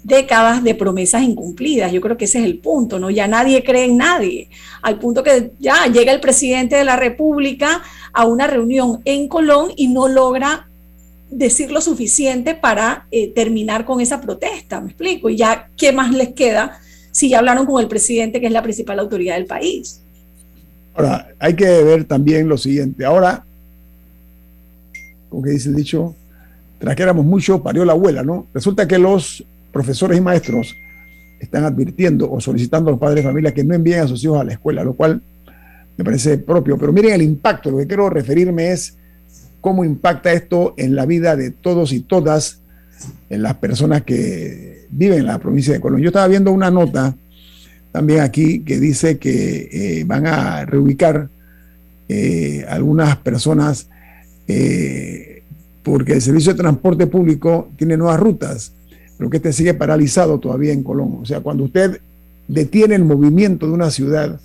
[0.03, 1.91] décadas de promesas incumplidas.
[1.91, 3.09] Yo creo que ese es el punto, ¿no?
[3.09, 4.49] Ya nadie cree en nadie,
[4.81, 7.81] al punto que ya llega el presidente de la República
[8.13, 10.69] a una reunión en Colón y no logra
[11.29, 16.13] decir lo suficiente para eh, terminar con esa protesta, me explico, y ya, ¿qué más
[16.13, 16.79] les queda
[17.11, 20.04] si ya hablaron con el presidente, que es la principal autoridad del país?
[20.95, 23.05] Ahora, hay que ver también lo siguiente.
[23.05, 23.45] Ahora,
[25.29, 26.15] como que dice el dicho,
[26.79, 28.47] tras que éramos muchos, parió la abuela, ¿no?
[28.53, 30.73] Resulta que los profesores y maestros
[31.39, 34.39] están advirtiendo o solicitando a los padres de familia que no envíen a sus hijos
[34.39, 35.21] a la escuela, lo cual
[35.97, 36.77] me parece propio.
[36.77, 38.97] Pero miren el impacto, lo que quiero referirme es
[39.59, 42.61] cómo impacta esto en la vida de todos y todas,
[43.29, 46.05] en las personas que viven en la provincia de Colombia.
[46.05, 47.15] Yo estaba viendo una nota
[47.95, 51.29] también aquí que dice que eh, van a reubicar
[52.09, 53.87] eh, algunas personas
[54.49, 55.43] eh,
[55.81, 58.73] porque el servicio de transporte público tiene nuevas rutas,
[59.17, 61.19] pero que este sigue paralizado todavía en Colón.
[61.21, 62.01] O sea, cuando usted
[62.49, 64.41] detiene el movimiento de una ciudad,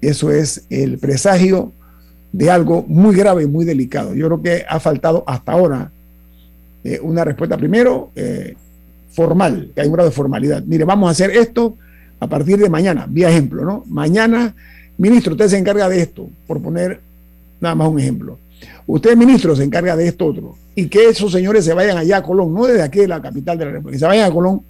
[0.00, 1.70] eso es el presagio
[2.32, 4.14] de algo muy grave y muy delicado.
[4.14, 5.92] Yo creo que ha faltado hasta ahora
[7.02, 8.10] una respuesta, primero,
[9.10, 10.62] formal, que hay un grado de formalidad.
[10.64, 11.76] Mire, vamos a hacer esto
[12.24, 13.84] a partir de mañana, vía ejemplo, ¿no?
[13.86, 14.54] Mañana,
[14.96, 17.00] ministro, usted se encarga de esto, por poner
[17.60, 18.38] nada más un ejemplo.
[18.86, 20.56] Usted, ministro, se encarga de esto otro.
[20.74, 23.58] Y que esos señores se vayan allá a Colón, no desde aquí de la capital
[23.58, 24.62] de la República, se vayan a Colón.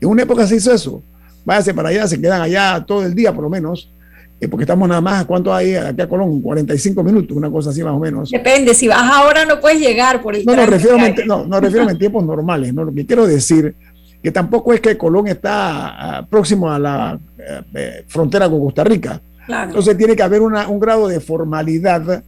[0.00, 1.02] En una época se hizo eso.
[1.46, 3.90] Váyase para allá, se quedan allá todo el día por lo menos,
[4.38, 6.42] eh, porque estamos nada más, ¿cuánto hay aquí a Colón?
[6.42, 8.30] 45 minutos, una cosa así más o menos.
[8.30, 11.88] Depende, si vas ahora no puedes llegar por el No, no, refiero, no, no refiero
[11.88, 12.84] en tiempos normales, ¿no?
[12.84, 13.74] Lo que quiero decir
[14.22, 18.84] que tampoco es que Colón está ah, próximo a la eh, eh, frontera con Costa
[18.84, 19.20] Rica.
[19.48, 22.22] Entonces tiene que haber un grado de formalidad,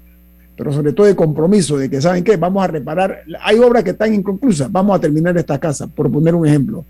[0.56, 2.38] pero sobre todo de compromiso, de que, ¿saben qué?
[2.38, 3.24] Vamos a reparar.
[3.42, 6.86] Hay obras que están inconclusas, vamos a terminar esta casa, por poner un ejemplo.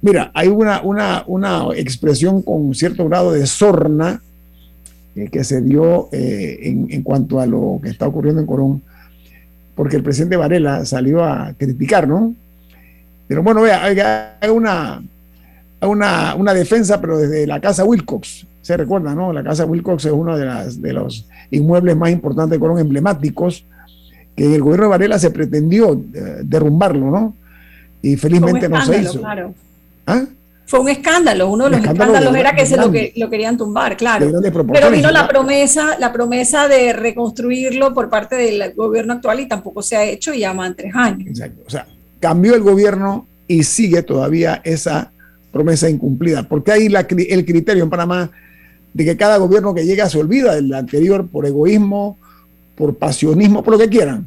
[0.00, 4.22] Mira, hay una, una, una expresión con cierto grado de sorna
[5.16, 8.82] eh, que se dio en, en, cuanto a lo que está ocurriendo en Colón,
[9.74, 12.36] porque el presidente Varela salió a criticar, ¿no?
[13.28, 15.02] Pero bueno, vea, hay una,
[15.82, 18.46] una, una defensa, pero desde la casa Wilcox.
[18.62, 19.32] Se recuerda, ¿no?
[19.32, 23.64] La casa Wilcox es uno de, las, de los inmuebles más importantes de Colón, emblemáticos,
[24.34, 27.36] que el gobierno de Varela se pretendió eh, derrumbarlo, ¿no?
[28.02, 29.20] Y felizmente no se hizo.
[29.20, 29.54] Claro.
[30.06, 30.24] ¿Ah?
[30.66, 33.96] Fue un escándalo, uno de los escándalos era que se lo, que lo querían tumbar,
[33.96, 34.30] claro.
[34.72, 39.80] Pero vino la promesa, la promesa de reconstruirlo por parte del gobierno actual y tampoco
[39.80, 41.26] se ha hecho y ya van tres años.
[41.26, 41.62] Exacto.
[41.66, 41.86] O sea,
[42.20, 45.12] cambió el gobierno y sigue todavía esa
[45.52, 46.48] promesa incumplida.
[46.48, 48.30] Porque hay el criterio en Panamá
[48.92, 52.18] de que cada gobierno que llega se olvida del anterior por egoísmo,
[52.74, 54.26] por pasionismo, por lo que quieran,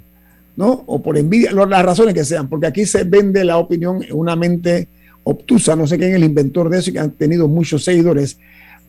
[0.55, 0.83] ¿no?
[0.85, 4.35] O por envidia, las razones que sean, porque aquí se vende la opinión en una
[4.35, 4.87] mente
[5.23, 8.37] obtusa, no sé quién es el inventor de eso y que han tenido muchos seguidores,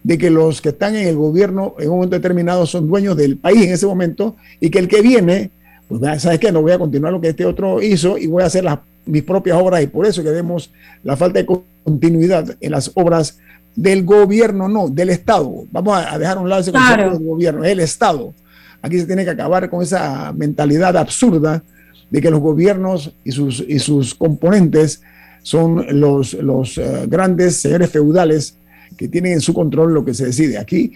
[0.02, 3.36] de que los que están en el gobierno en un momento determinado son dueños del
[3.36, 5.50] país en ese momento y que el que viene,
[5.98, 6.52] pues, ¿sabes qué?
[6.52, 9.22] No voy a continuar lo que este otro hizo y voy a hacer las mis
[9.22, 10.70] propias obras y por eso que vemos
[11.02, 13.38] la falta de continuidad en las obras
[13.74, 15.64] del gobierno, no, del Estado.
[15.70, 18.32] Vamos a dejar un lado ese concepto del gobierno, el Estado.
[18.80, 21.62] Aquí se tiene que acabar con esa mentalidad absurda
[22.10, 25.02] de que los gobiernos y sus, y sus componentes
[25.42, 28.56] son los, los eh, grandes señores feudales
[28.96, 30.58] que tienen en su control lo que se decide.
[30.58, 30.92] Aquí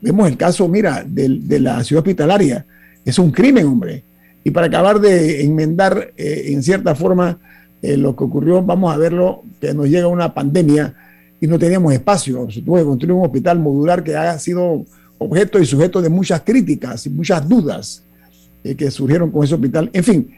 [0.00, 2.66] vemos el caso, mira, de, de la ciudad hospitalaria.
[3.04, 4.04] Es un crimen, hombre.
[4.48, 7.38] Y para acabar de enmendar eh, en cierta forma
[7.82, 10.94] eh, lo que ocurrió, vamos a verlo, que nos llega una pandemia
[11.38, 12.50] y no teníamos espacio.
[12.50, 14.86] Se tuvo que construir un hospital modular que ha sido
[15.18, 18.04] objeto y sujeto de muchas críticas y muchas dudas
[18.64, 19.90] eh, que surgieron con ese hospital.
[19.92, 20.30] En fin,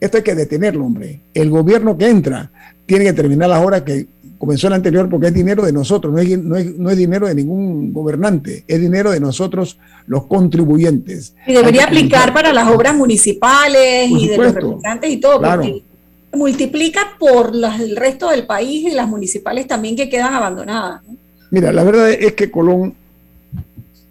[0.00, 1.20] esto hay que detenerlo, hombre.
[1.32, 2.50] El gobierno que entra
[2.86, 4.08] tiene que terminar las obras que
[4.38, 7.26] comenzó el anterior porque es dinero de nosotros, no es, no es, no es dinero
[7.26, 11.34] de ningún gobernante, es dinero de nosotros los contribuyentes.
[11.46, 15.62] Y debería aplicar para las obras municipales y de los representantes y todo, Claro.
[15.62, 15.82] porque
[16.34, 21.02] multiplica por las- el resto del país y las municipales también que quedan abandonadas.
[21.06, 21.16] ¿no?
[21.50, 22.94] Mira, la verdad es que Colón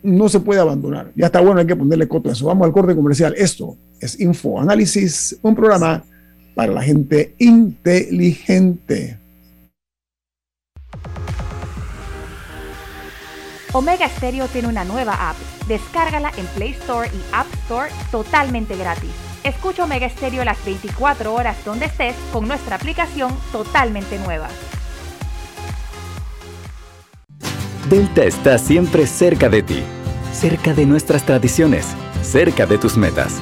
[0.02, 1.12] no se puede abandonar.
[1.16, 2.46] Ya está bueno, hay que ponerle coto a eso.
[2.46, 3.34] Vamos al corte comercial.
[3.38, 6.04] Esto es Info Análisis, un programa
[6.56, 9.18] para la gente inteligente.
[13.74, 15.36] Omega Stereo tiene una nueva app.
[15.68, 19.10] Descárgala en Play Store y App Store totalmente gratis.
[19.44, 24.48] Escucha Omega Stereo las 24 horas donde estés con nuestra aplicación totalmente nueva.
[27.90, 29.84] Delta está siempre cerca de ti,
[30.32, 31.88] cerca de nuestras tradiciones,
[32.22, 33.42] cerca de tus metas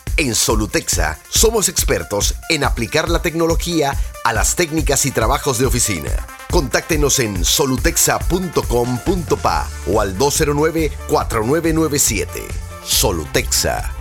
[0.17, 6.11] En Solutexa somos expertos en aplicar la tecnología a las técnicas y trabajos de oficina.
[6.51, 12.27] Contáctenos en solutexa.com.pa o al 209-4997.
[12.83, 13.93] Solutexa.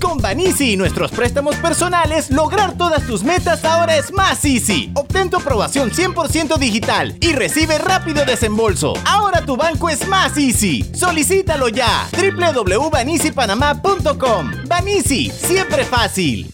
[0.00, 4.92] Con Banisi y nuestros préstamos personales, lograr todas tus metas ahora es más easy.
[4.94, 8.92] Obtén tu aprobación 100% digital y recibe rápido desembolso.
[9.06, 10.84] Ahora tu banco es más easy.
[10.94, 12.08] Solicítalo ya.
[12.12, 14.50] www.banisipanamá.com.
[14.66, 16.50] Banisi, siempre fácil.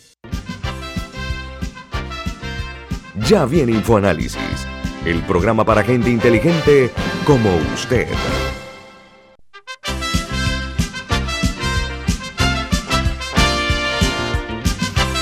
[3.28, 4.66] Ya viene InfoAnálisis,
[5.05, 6.91] el programa para gente inteligente
[7.24, 8.09] como usted.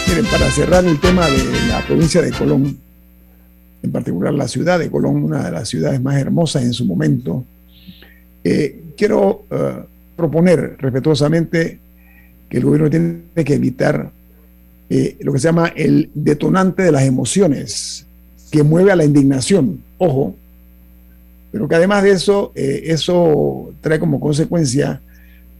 [0.06, 2.78] Miren, para cerrar el tema de la provincia de Colón,
[3.82, 7.44] en particular la ciudad de Colón, una de las ciudades más hermosas en su momento,
[8.44, 9.84] eh, quiero eh,
[10.16, 11.78] proponer respetuosamente
[12.48, 14.10] que el gobierno tiene que evitar
[14.90, 18.06] eh, lo que se llama el detonante de las emociones,
[18.50, 20.34] que mueve a la indignación, ojo,
[21.52, 25.00] pero que además de eso, eso trae como consecuencia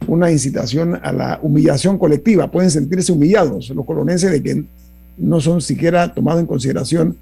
[0.07, 2.49] una incitación a la humillación colectiva.
[2.49, 4.63] Pueden sentirse humillados los colonenses de que
[5.17, 7.17] no son siquiera tomados en consideración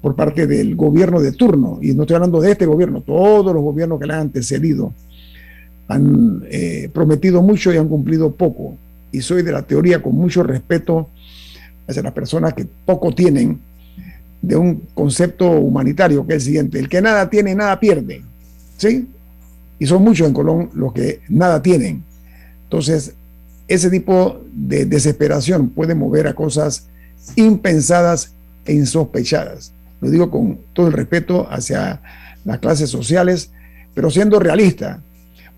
[0.00, 1.78] por parte del gobierno de turno.
[1.82, 4.92] Y no estoy hablando de este gobierno, todos los gobiernos que le han antecedido
[5.88, 8.76] han eh, prometido mucho y han cumplido poco.
[9.10, 11.08] Y soy de la teoría con mucho respeto
[11.86, 13.58] hacia las personas que poco tienen
[14.42, 18.22] de un concepto humanitario que es el siguiente, el que nada tiene, nada pierde.
[18.76, 19.08] ¿Sí?
[19.78, 22.04] Y son muchos en Colón los que nada tienen.
[22.64, 23.14] Entonces,
[23.66, 26.86] ese tipo de desesperación puede mover a cosas
[27.36, 28.32] impensadas
[28.64, 29.72] e insospechadas.
[30.00, 32.00] Lo digo con todo el respeto hacia
[32.44, 33.50] las clases sociales,
[33.94, 35.00] pero siendo realista,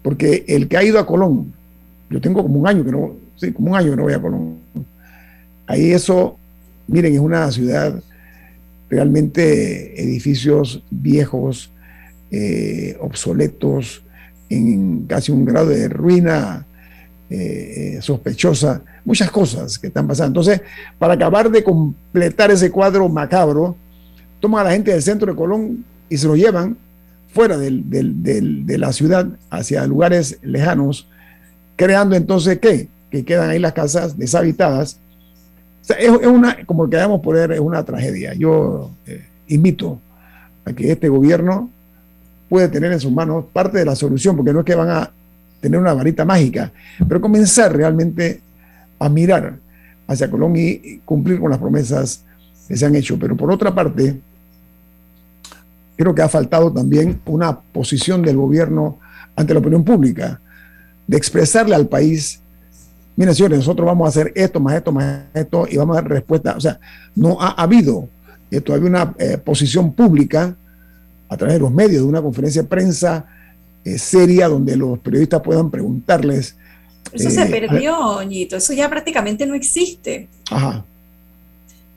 [0.02, 1.52] porque el que ha ido a Colón,
[2.08, 4.20] yo tengo como un año que no, sí, como un año que no voy a
[4.20, 4.56] Colón.
[5.66, 6.38] Ahí eso,
[6.86, 8.02] miren, es una ciudad
[8.88, 11.70] realmente edificios viejos,
[12.30, 14.02] eh, obsoletos,
[14.48, 16.66] en casi un grado de ruina
[17.30, 20.40] eh, sospechosa, muchas cosas que están pasando.
[20.40, 20.60] Entonces,
[20.98, 23.76] para acabar de completar ese cuadro macabro,
[24.40, 26.76] toman a la gente del centro de Colón y se lo llevan
[27.32, 31.06] fuera del- de la ciudad hacia lugares lejanos,
[31.76, 32.88] creando entonces ¿qué?
[33.10, 34.98] Que quedan ahí las casas deshabitadas.
[35.98, 38.34] Es, una, como que damos poder, es una tragedia.
[38.34, 40.00] Yo eh, invito
[40.64, 41.70] a que este gobierno
[42.48, 45.10] puede tener en sus manos parte de la solución, porque no es que van a
[45.60, 46.72] tener una varita mágica,
[47.08, 48.40] pero comenzar realmente
[48.98, 49.56] a mirar
[50.06, 52.24] hacia Colombia y cumplir con las promesas
[52.68, 53.18] que se han hecho.
[53.18, 54.20] Pero por otra parte,
[56.00, 58.98] creo que ha faltado también una posición del gobierno
[59.36, 60.40] ante la opinión pública,
[61.06, 62.40] de expresarle al país,
[63.16, 66.10] miren señores, nosotros vamos a hacer esto, más esto, más esto, y vamos a dar
[66.10, 66.54] respuesta.
[66.56, 66.80] O sea,
[67.14, 68.08] no ha habido
[68.50, 70.56] eh, todavía una eh, posición pública
[71.28, 73.26] a través de los medios, de una conferencia de prensa
[73.84, 76.56] eh, seria donde los periodistas puedan preguntarles.
[77.12, 80.30] Eso se perdió, Oñito, eso ya prácticamente no existe.
[80.50, 80.82] Ajá.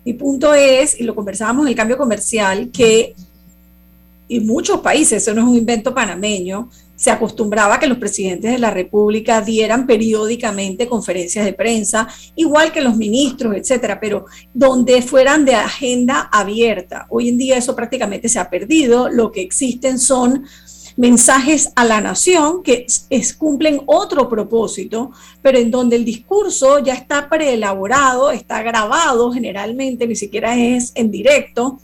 [0.03, 3.15] Mi punto es, y lo conversábamos en el cambio comercial, que
[4.37, 8.51] en muchos países, eso no es un invento panameño, se acostumbraba a que los presidentes
[8.51, 15.01] de la República dieran periódicamente conferencias de prensa, igual que los ministros, etcétera, pero donde
[15.01, 17.07] fueran de agenda abierta.
[17.09, 19.09] Hoy en día eso prácticamente se ha perdido.
[19.09, 20.45] Lo que existen son
[20.95, 22.85] mensajes a la nación que
[23.37, 25.11] cumplen otro propósito,
[25.41, 31.09] pero en donde el discurso ya está preelaborado, está grabado generalmente, ni siquiera es en
[31.09, 31.79] directo,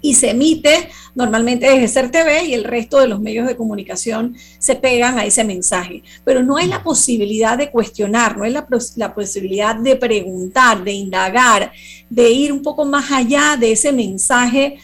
[0.00, 4.36] y se emite normalmente desde SER TV y el resto de los medios de comunicación
[4.58, 6.02] se pegan a ese mensaje.
[6.24, 8.66] Pero no hay la posibilidad de cuestionar, no hay la,
[8.96, 11.72] la posibilidad de preguntar, de indagar,
[12.10, 14.78] de ir un poco más allá de ese mensaje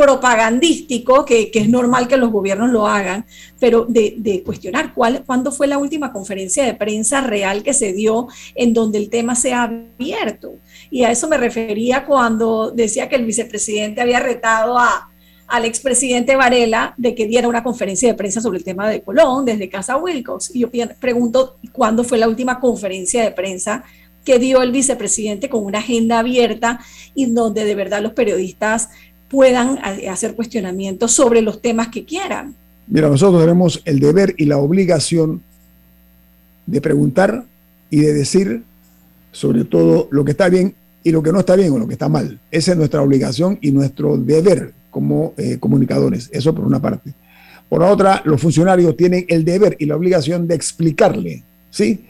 [0.00, 3.26] propagandístico, que, es normal que los gobiernos lo hagan,
[3.58, 8.28] pero de, cuestionar cuál, cuándo fue la última conferencia de prensa real que se dio
[8.54, 10.54] en donde el tema se ha abierto.
[10.90, 14.78] Y a eso me refería cuando decía que el vicepresidente había retado
[15.46, 19.44] al expresidente Varela de que diera una conferencia de prensa sobre el tema de Colón
[19.44, 20.54] desde Casa Wilcox.
[20.56, 23.84] Y yo pregunto, ¿cuándo fue la última conferencia de prensa
[24.24, 26.80] que dio el vicepresidente con una agenda abierta
[27.14, 28.90] y donde de verdad los periodistas
[29.30, 32.54] puedan hacer cuestionamientos sobre los temas que quieran.
[32.88, 35.42] Mira, nosotros tenemos el deber y la obligación
[36.66, 37.44] de preguntar
[37.88, 38.62] y de decir
[39.32, 40.74] sobre todo lo que está bien
[41.04, 42.40] y lo que no está bien o lo que está mal.
[42.50, 46.28] Esa es nuestra obligación y nuestro deber como eh, comunicadores.
[46.32, 47.14] Eso por una parte.
[47.68, 52.04] Por otra, los funcionarios tienen el deber y la obligación de explicarle, ¿sí?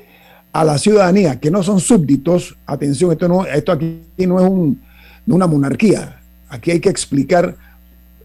[0.52, 4.80] A la ciudadanía que no son súbditos, atención, esto, no, esto aquí no es un,
[5.26, 6.19] una monarquía,
[6.51, 7.57] Aquí hay que explicar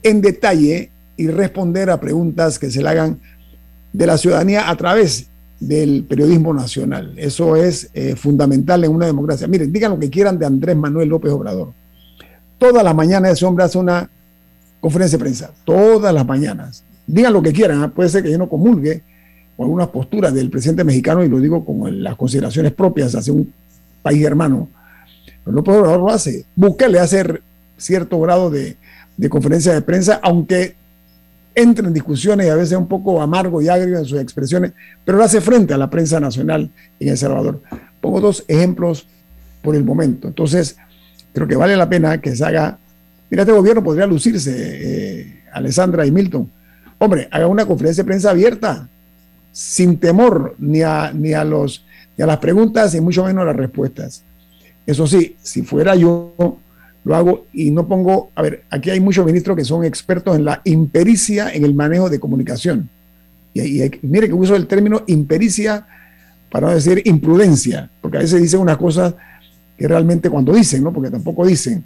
[0.04, 3.20] en detalle y responder a preguntas que se le hagan
[3.94, 5.28] de la ciudadanía a través
[5.60, 7.14] del periodismo nacional.
[7.18, 9.48] Eso es eh, fundamental en una democracia.
[9.48, 11.72] Miren, digan lo que quieran de Andrés Manuel López Obrador.
[12.58, 14.10] Todas las mañanas ese hombre hace una
[14.82, 15.52] conferencia de prensa.
[15.64, 16.84] Todas las mañanas.
[17.08, 17.82] Digan lo que quieran.
[17.84, 17.92] ¿ah?
[17.94, 19.02] Puede ser que yo no comulgue
[19.56, 23.52] con algunas posturas del presidente mexicano y lo digo con las consideraciones propias hacia un
[24.02, 24.68] país hermano.
[25.44, 26.46] Pero López Obrador lo hace.
[26.56, 27.42] Búsquele hacer
[27.78, 28.78] cierto grado de,
[29.30, 30.76] conferencia de prensa, aunque
[31.54, 34.74] entra en discusiones y a veces un poco amargo y agrio en sus expresiones,
[35.06, 36.70] pero lo hace frente a la prensa nacional
[37.00, 37.62] en El Salvador.
[38.02, 39.08] Pongo dos ejemplos
[39.62, 40.28] por el momento.
[40.28, 40.78] Entonces,
[41.34, 42.78] creo que vale la pena que se haga.
[43.30, 46.52] Mira, este gobierno podría lucirse, eh, Alessandra y Milton.
[46.98, 48.88] Hombre, haga una conferencia de prensa abierta,
[49.52, 51.86] sin temor ni a, ni a, los,
[52.18, 54.24] ni a las preguntas y mucho menos a las respuestas.
[54.86, 56.60] Eso sí, si fuera yo,
[57.06, 60.44] lo hago y no pongo, a ver, aquí hay muchos ministros que son expertos en
[60.44, 62.90] la impericia en el manejo de comunicación.
[63.54, 65.86] Y, mire que uso el término impericia
[66.52, 69.14] para decir imprudencia, porque a veces dicen unas cosas
[69.78, 70.92] que realmente cuando dicen, ¿no?
[70.92, 71.86] Porque tampoco dicen.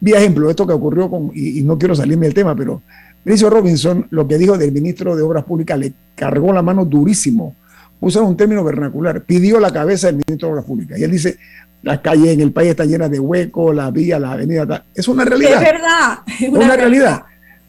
[0.00, 2.82] Vi ejemplo, esto que ocurrió con, y, no quiero salirme del tema, pero
[3.24, 7.54] Mauricio Robinson, lo que dijo del ministro de Obras Públicas, le cargó la mano durísimo.
[8.00, 10.98] Usa un término vernacular, pidió la cabeza del ministro de Obras Públicas.
[10.98, 11.36] Y él dice,
[11.82, 14.82] las calles en el país están llenas de huecos, las vías, las avenidas.
[14.94, 15.62] Es una realidad.
[15.62, 16.18] Es verdad.
[16.40, 17.22] Es una, realidad.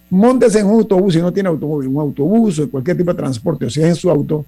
[0.10, 3.66] Móntese en un autobús si no tiene automóvil, un autobús o cualquier tipo de transporte,
[3.66, 4.46] o si es en su auto,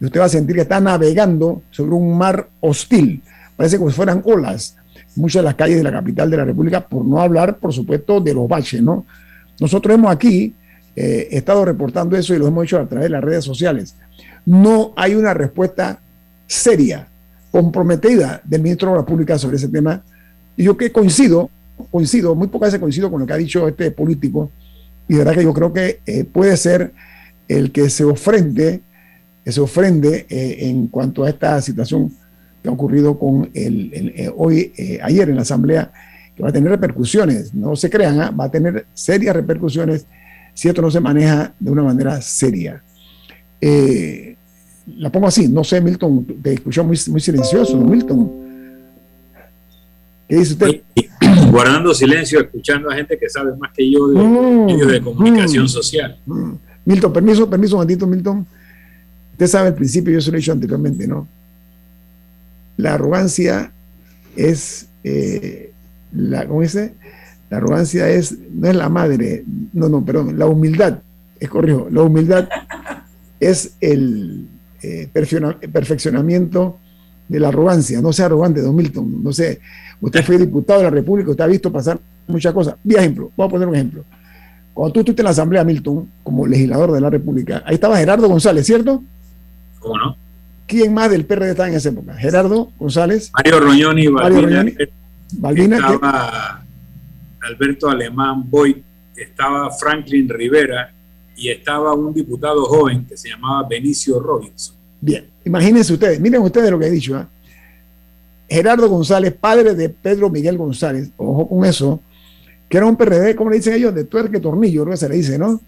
[0.00, 3.22] y usted va a sentir que está navegando sobre un mar hostil.
[3.56, 4.76] Parece como si fueran olas.
[5.14, 8.18] Muchas de las calles de la capital de la República, por no hablar, por supuesto,
[8.18, 9.04] de los baches, ¿no?
[9.60, 10.54] Nosotros hemos aquí
[10.96, 13.94] eh, estado reportando eso y lo hemos hecho a través de las redes sociales.
[14.46, 16.00] No hay una respuesta
[16.46, 17.08] seria
[17.52, 20.02] comprometida del ministro de Obras Públicas sobre ese tema.
[20.56, 21.50] Y yo que coincido,
[21.90, 24.50] coincido, muy pocas veces coincido con lo que ha dicho este político,
[25.06, 26.92] y de verdad que yo creo que eh, puede ser
[27.46, 28.80] el que se ofrende,
[29.44, 32.10] que se ofrende eh, en cuanto a esta situación
[32.62, 34.72] que ha ocurrido con el, eh, hoy,
[35.02, 35.92] ayer en la Asamblea,
[36.34, 38.30] que va a tener repercusiones, no se crean, ¿ah?
[38.30, 40.06] va a tener serias repercusiones
[40.54, 42.82] si esto no se maneja de una manera seria
[44.86, 48.30] la pongo así, no sé, Milton, te escuchó muy, muy silencioso, Milton.
[50.28, 50.82] ¿Qué dice usted?
[51.50, 55.64] Guardando silencio, escuchando a gente que sabe más que yo de mm, medios de comunicación
[55.64, 56.18] mm, social.
[56.26, 56.52] Mm.
[56.84, 58.46] Milton, permiso, permiso momentito, Milton.
[59.32, 61.28] Usted sabe el principio, yo se lo he dicho anteriormente, ¿no?
[62.76, 63.72] La arrogancia
[64.36, 65.72] es eh,
[66.12, 66.94] la, ¿cómo dice?
[67.50, 71.00] La arrogancia es, no es la madre, no, no, perdón, la humildad,
[71.38, 72.48] es corrijo, la humildad
[73.40, 74.46] es el
[74.82, 76.78] eh, perfeccionamiento
[77.28, 78.00] de la arrogancia.
[78.00, 79.22] No sea arrogante, don Milton.
[79.22, 79.60] No sé,
[80.00, 82.76] usted fue diputado de la República, usted ha visto pasar muchas cosas.
[82.82, 84.04] Vi ejemplo, voy a poner un ejemplo.
[84.74, 88.28] Cuando tú estuviste en la Asamblea, Milton, como legislador de la República, ahí estaba Gerardo
[88.28, 89.02] González, ¿cierto?
[89.78, 90.16] ¿Cómo no?
[90.66, 92.14] ¿Quién más del PRD estaba en esa época?
[92.14, 93.30] Gerardo González.
[93.34, 94.06] Mario Roñoni,
[95.34, 96.64] Balbina, estaba
[97.42, 98.76] Alberto Alemán Boyd,
[99.16, 100.92] estaba Franklin Rivera
[101.42, 104.76] y estaba un diputado joven que se llamaba Benicio Robinson.
[105.00, 107.18] Bien, imagínense ustedes, miren ustedes lo que he dicho.
[107.18, 107.26] ¿eh?
[108.48, 112.00] Gerardo González, padre de Pedro Miguel González, ojo con eso,
[112.68, 115.60] que era un PRD, como le dicen ellos, de tuerque tornillo, que ¿no?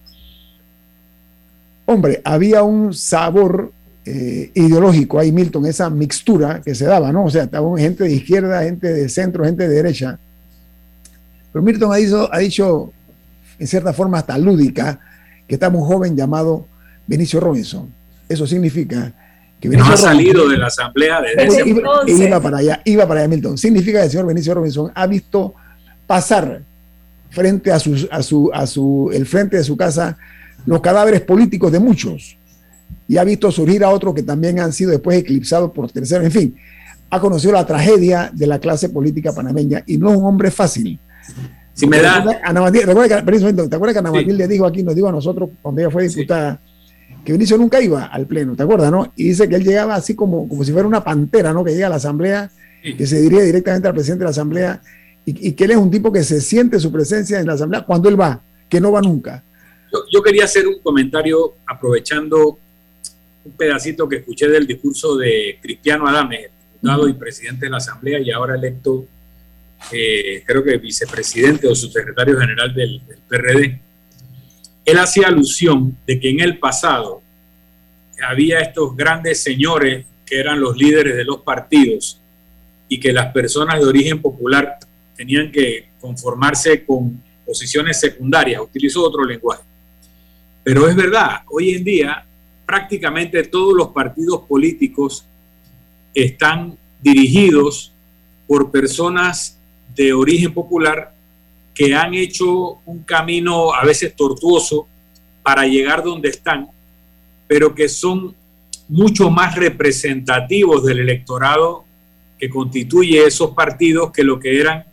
[1.87, 3.73] Hombre, había un sabor
[4.07, 7.25] eh, ideológico ahí, Milton, esa mixtura que se daba, ¿no?
[7.25, 10.21] O sea, estaba gente de izquierda, gente de centro, gente de derecha.
[11.53, 12.93] Pero Milton ha dicho, ha dicho
[13.59, 15.01] en cierta forma hasta lúdica,
[15.47, 16.67] que estaba un joven llamado
[17.07, 17.93] Benicio Robinson.
[18.29, 19.13] Eso significa
[19.61, 23.21] que Benicio no ha salido de la asamblea desde iba, iba para allá, iba para
[23.21, 23.59] allá Milton.
[23.59, 25.55] Significa que el señor Benicio Robinson ha visto
[26.07, 26.63] pasar
[27.31, 30.17] frente a su, a su, a su, el frente de su casa
[30.67, 32.39] los cadáveres políticos de muchos
[33.07, 36.25] y ha visto surgir a otros que también han sido después eclipsados por terceros.
[36.25, 36.57] En fin,
[37.11, 40.99] ha conocido la tragedia de la clase política panameña y no es un hombre fácil.
[41.75, 42.25] Si me da.
[42.43, 45.91] Ana Matilde, ¿te acuerdas que Ana Matilde dijo aquí, nos dijo a nosotros cuando ella
[45.91, 46.61] fue diputada,
[47.25, 49.13] que Benicio nunca iba al pleno, ¿te acuerdas, no?
[49.17, 51.65] Y dice que él llegaba así como, como si fuera una pantera, ¿no?
[51.65, 52.51] Que llega a la asamblea,
[52.83, 54.83] que se diría directamente al presidente de la asamblea
[55.25, 58.09] y, que él es un tipo que se siente su presencia en la asamblea cuando
[58.09, 59.43] él va, que no va nunca.
[60.13, 62.59] Yo, quería hacer un comentario aprovechando
[63.45, 68.19] un pedacito que escuché del discurso de Cristiano Adame, diputado y presidente de la asamblea
[68.21, 69.07] y ahora electo
[69.93, 73.81] eh, creo que vicepresidente o subsecretario general del, PRD,
[74.85, 77.23] él hacía alusión de que en el pasado
[78.27, 82.21] había estos grandes señores que eran los líderes de los partidos
[82.89, 84.79] y que las personas de origen popular
[85.17, 89.63] tenían que conformarse con posiciones secundarias, utilizó otro lenguaje.
[90.63, 92.25] Pero es verdad, hoy en día
[92.67, 95.27] prácticamente todos los partidos políticos
[96.15, 97.93] están dirigidos
[98.47, 99.54] por personas
[99.95, 101.15] de origen popular
[101.75, 104.87] que han hecho un camino a veces tortuoso
[105.43, 106.69] para llegar donde están,
[107.47, 108.35] pero que son
[108.89, 111.85] mucho más representativos del electorado
[112.39, 114.85] que constituye esos partidos que lo que eran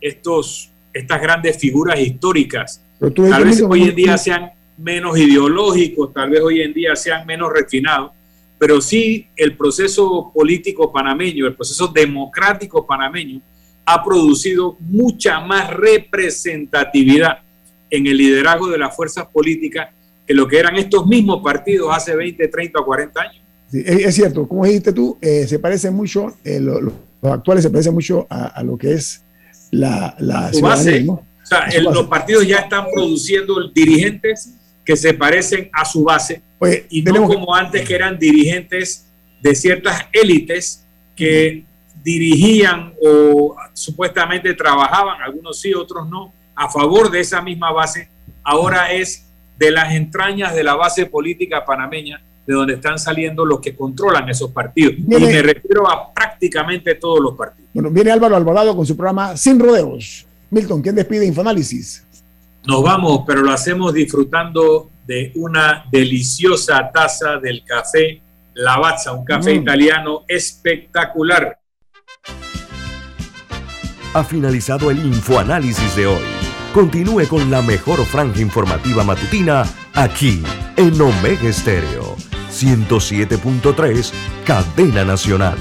[0.00, 2.82] estos, estas grandes figuras históricas.
[2.98, 7.52] Tal vez hoy en día sean menos ideológicos, tal vez hoy en día sean menos
[7.52, 8.12] refinados,
[8.58, 13.40] pero sí el proceso político panameño, el proceso democrático panameño,
[13.84, 17.38] ha producido mucha más representatividad
[17.90, 19.88] en el liderazgo de las fuerzas políticas
[20.26, 23.42] que lo que eran estos mismos partidos hace 20, 30 o 40 años.
[23.72, 28.26] es, cierto, como dijiste tú, eh, se parece mucho, eh, los actuales se parecen mucho
[28.30, 29.24] a, lo que es
[29.70, 31.06] la, la base.
[31.08, 34.54] O sea, los partidos ya están produciendo dirigentes
[34.84, 36.42] que se parecen a su base
[36.90, 39.06] y no como antes que eran dirigentes
[39.42, 40.84] de ciertas élites
[41.16, 41.64] que
[42.02, 48.08] dirigían o supuestamente trabajaban, algunos sí, otros no, a favor de esa misma base,
[48.42, 49.28] ahora es
[49.58, 54.28] de las entrañas de la base política panameña, de donde están saliendo los que controlan
[54.28, 54.94] esos partidos.
[54.98, 57.70] y me refiero a prácticamente todos los partidos.
[57.72, 60.26] Bueno, viene Álvaro Alvarado con su programa Sin Rodeos.
[60.50, 62.04] Milton, ¿quién despide Infoanálisis?
[62.64, 68.20] Nos vamos, pero lo hacemos disfrutando de una deliciosa taza del café
[68.54, 69.62] Lavazza, un café mm.
[69.62, 71.58] italiano espectacular
[74.14, 76.22] ha finalizado el infoanálisis de hoy.
[76.74, 80.42] Continúe con la mejor franja informativa matutina aquí
[80.76, 82.16] en Omega Estéreo
[82.50, 84.12] 107.3,
[84.44, 85.58] Cadena Nacional.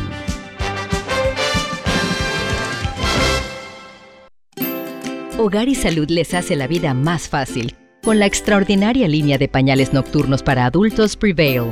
[5.37, 9.93] Hogar y Salud les hace la vida más fácil con la extraordinaria línea de pañales
[9.93, 11.71] nocturnos para adultos Prevail.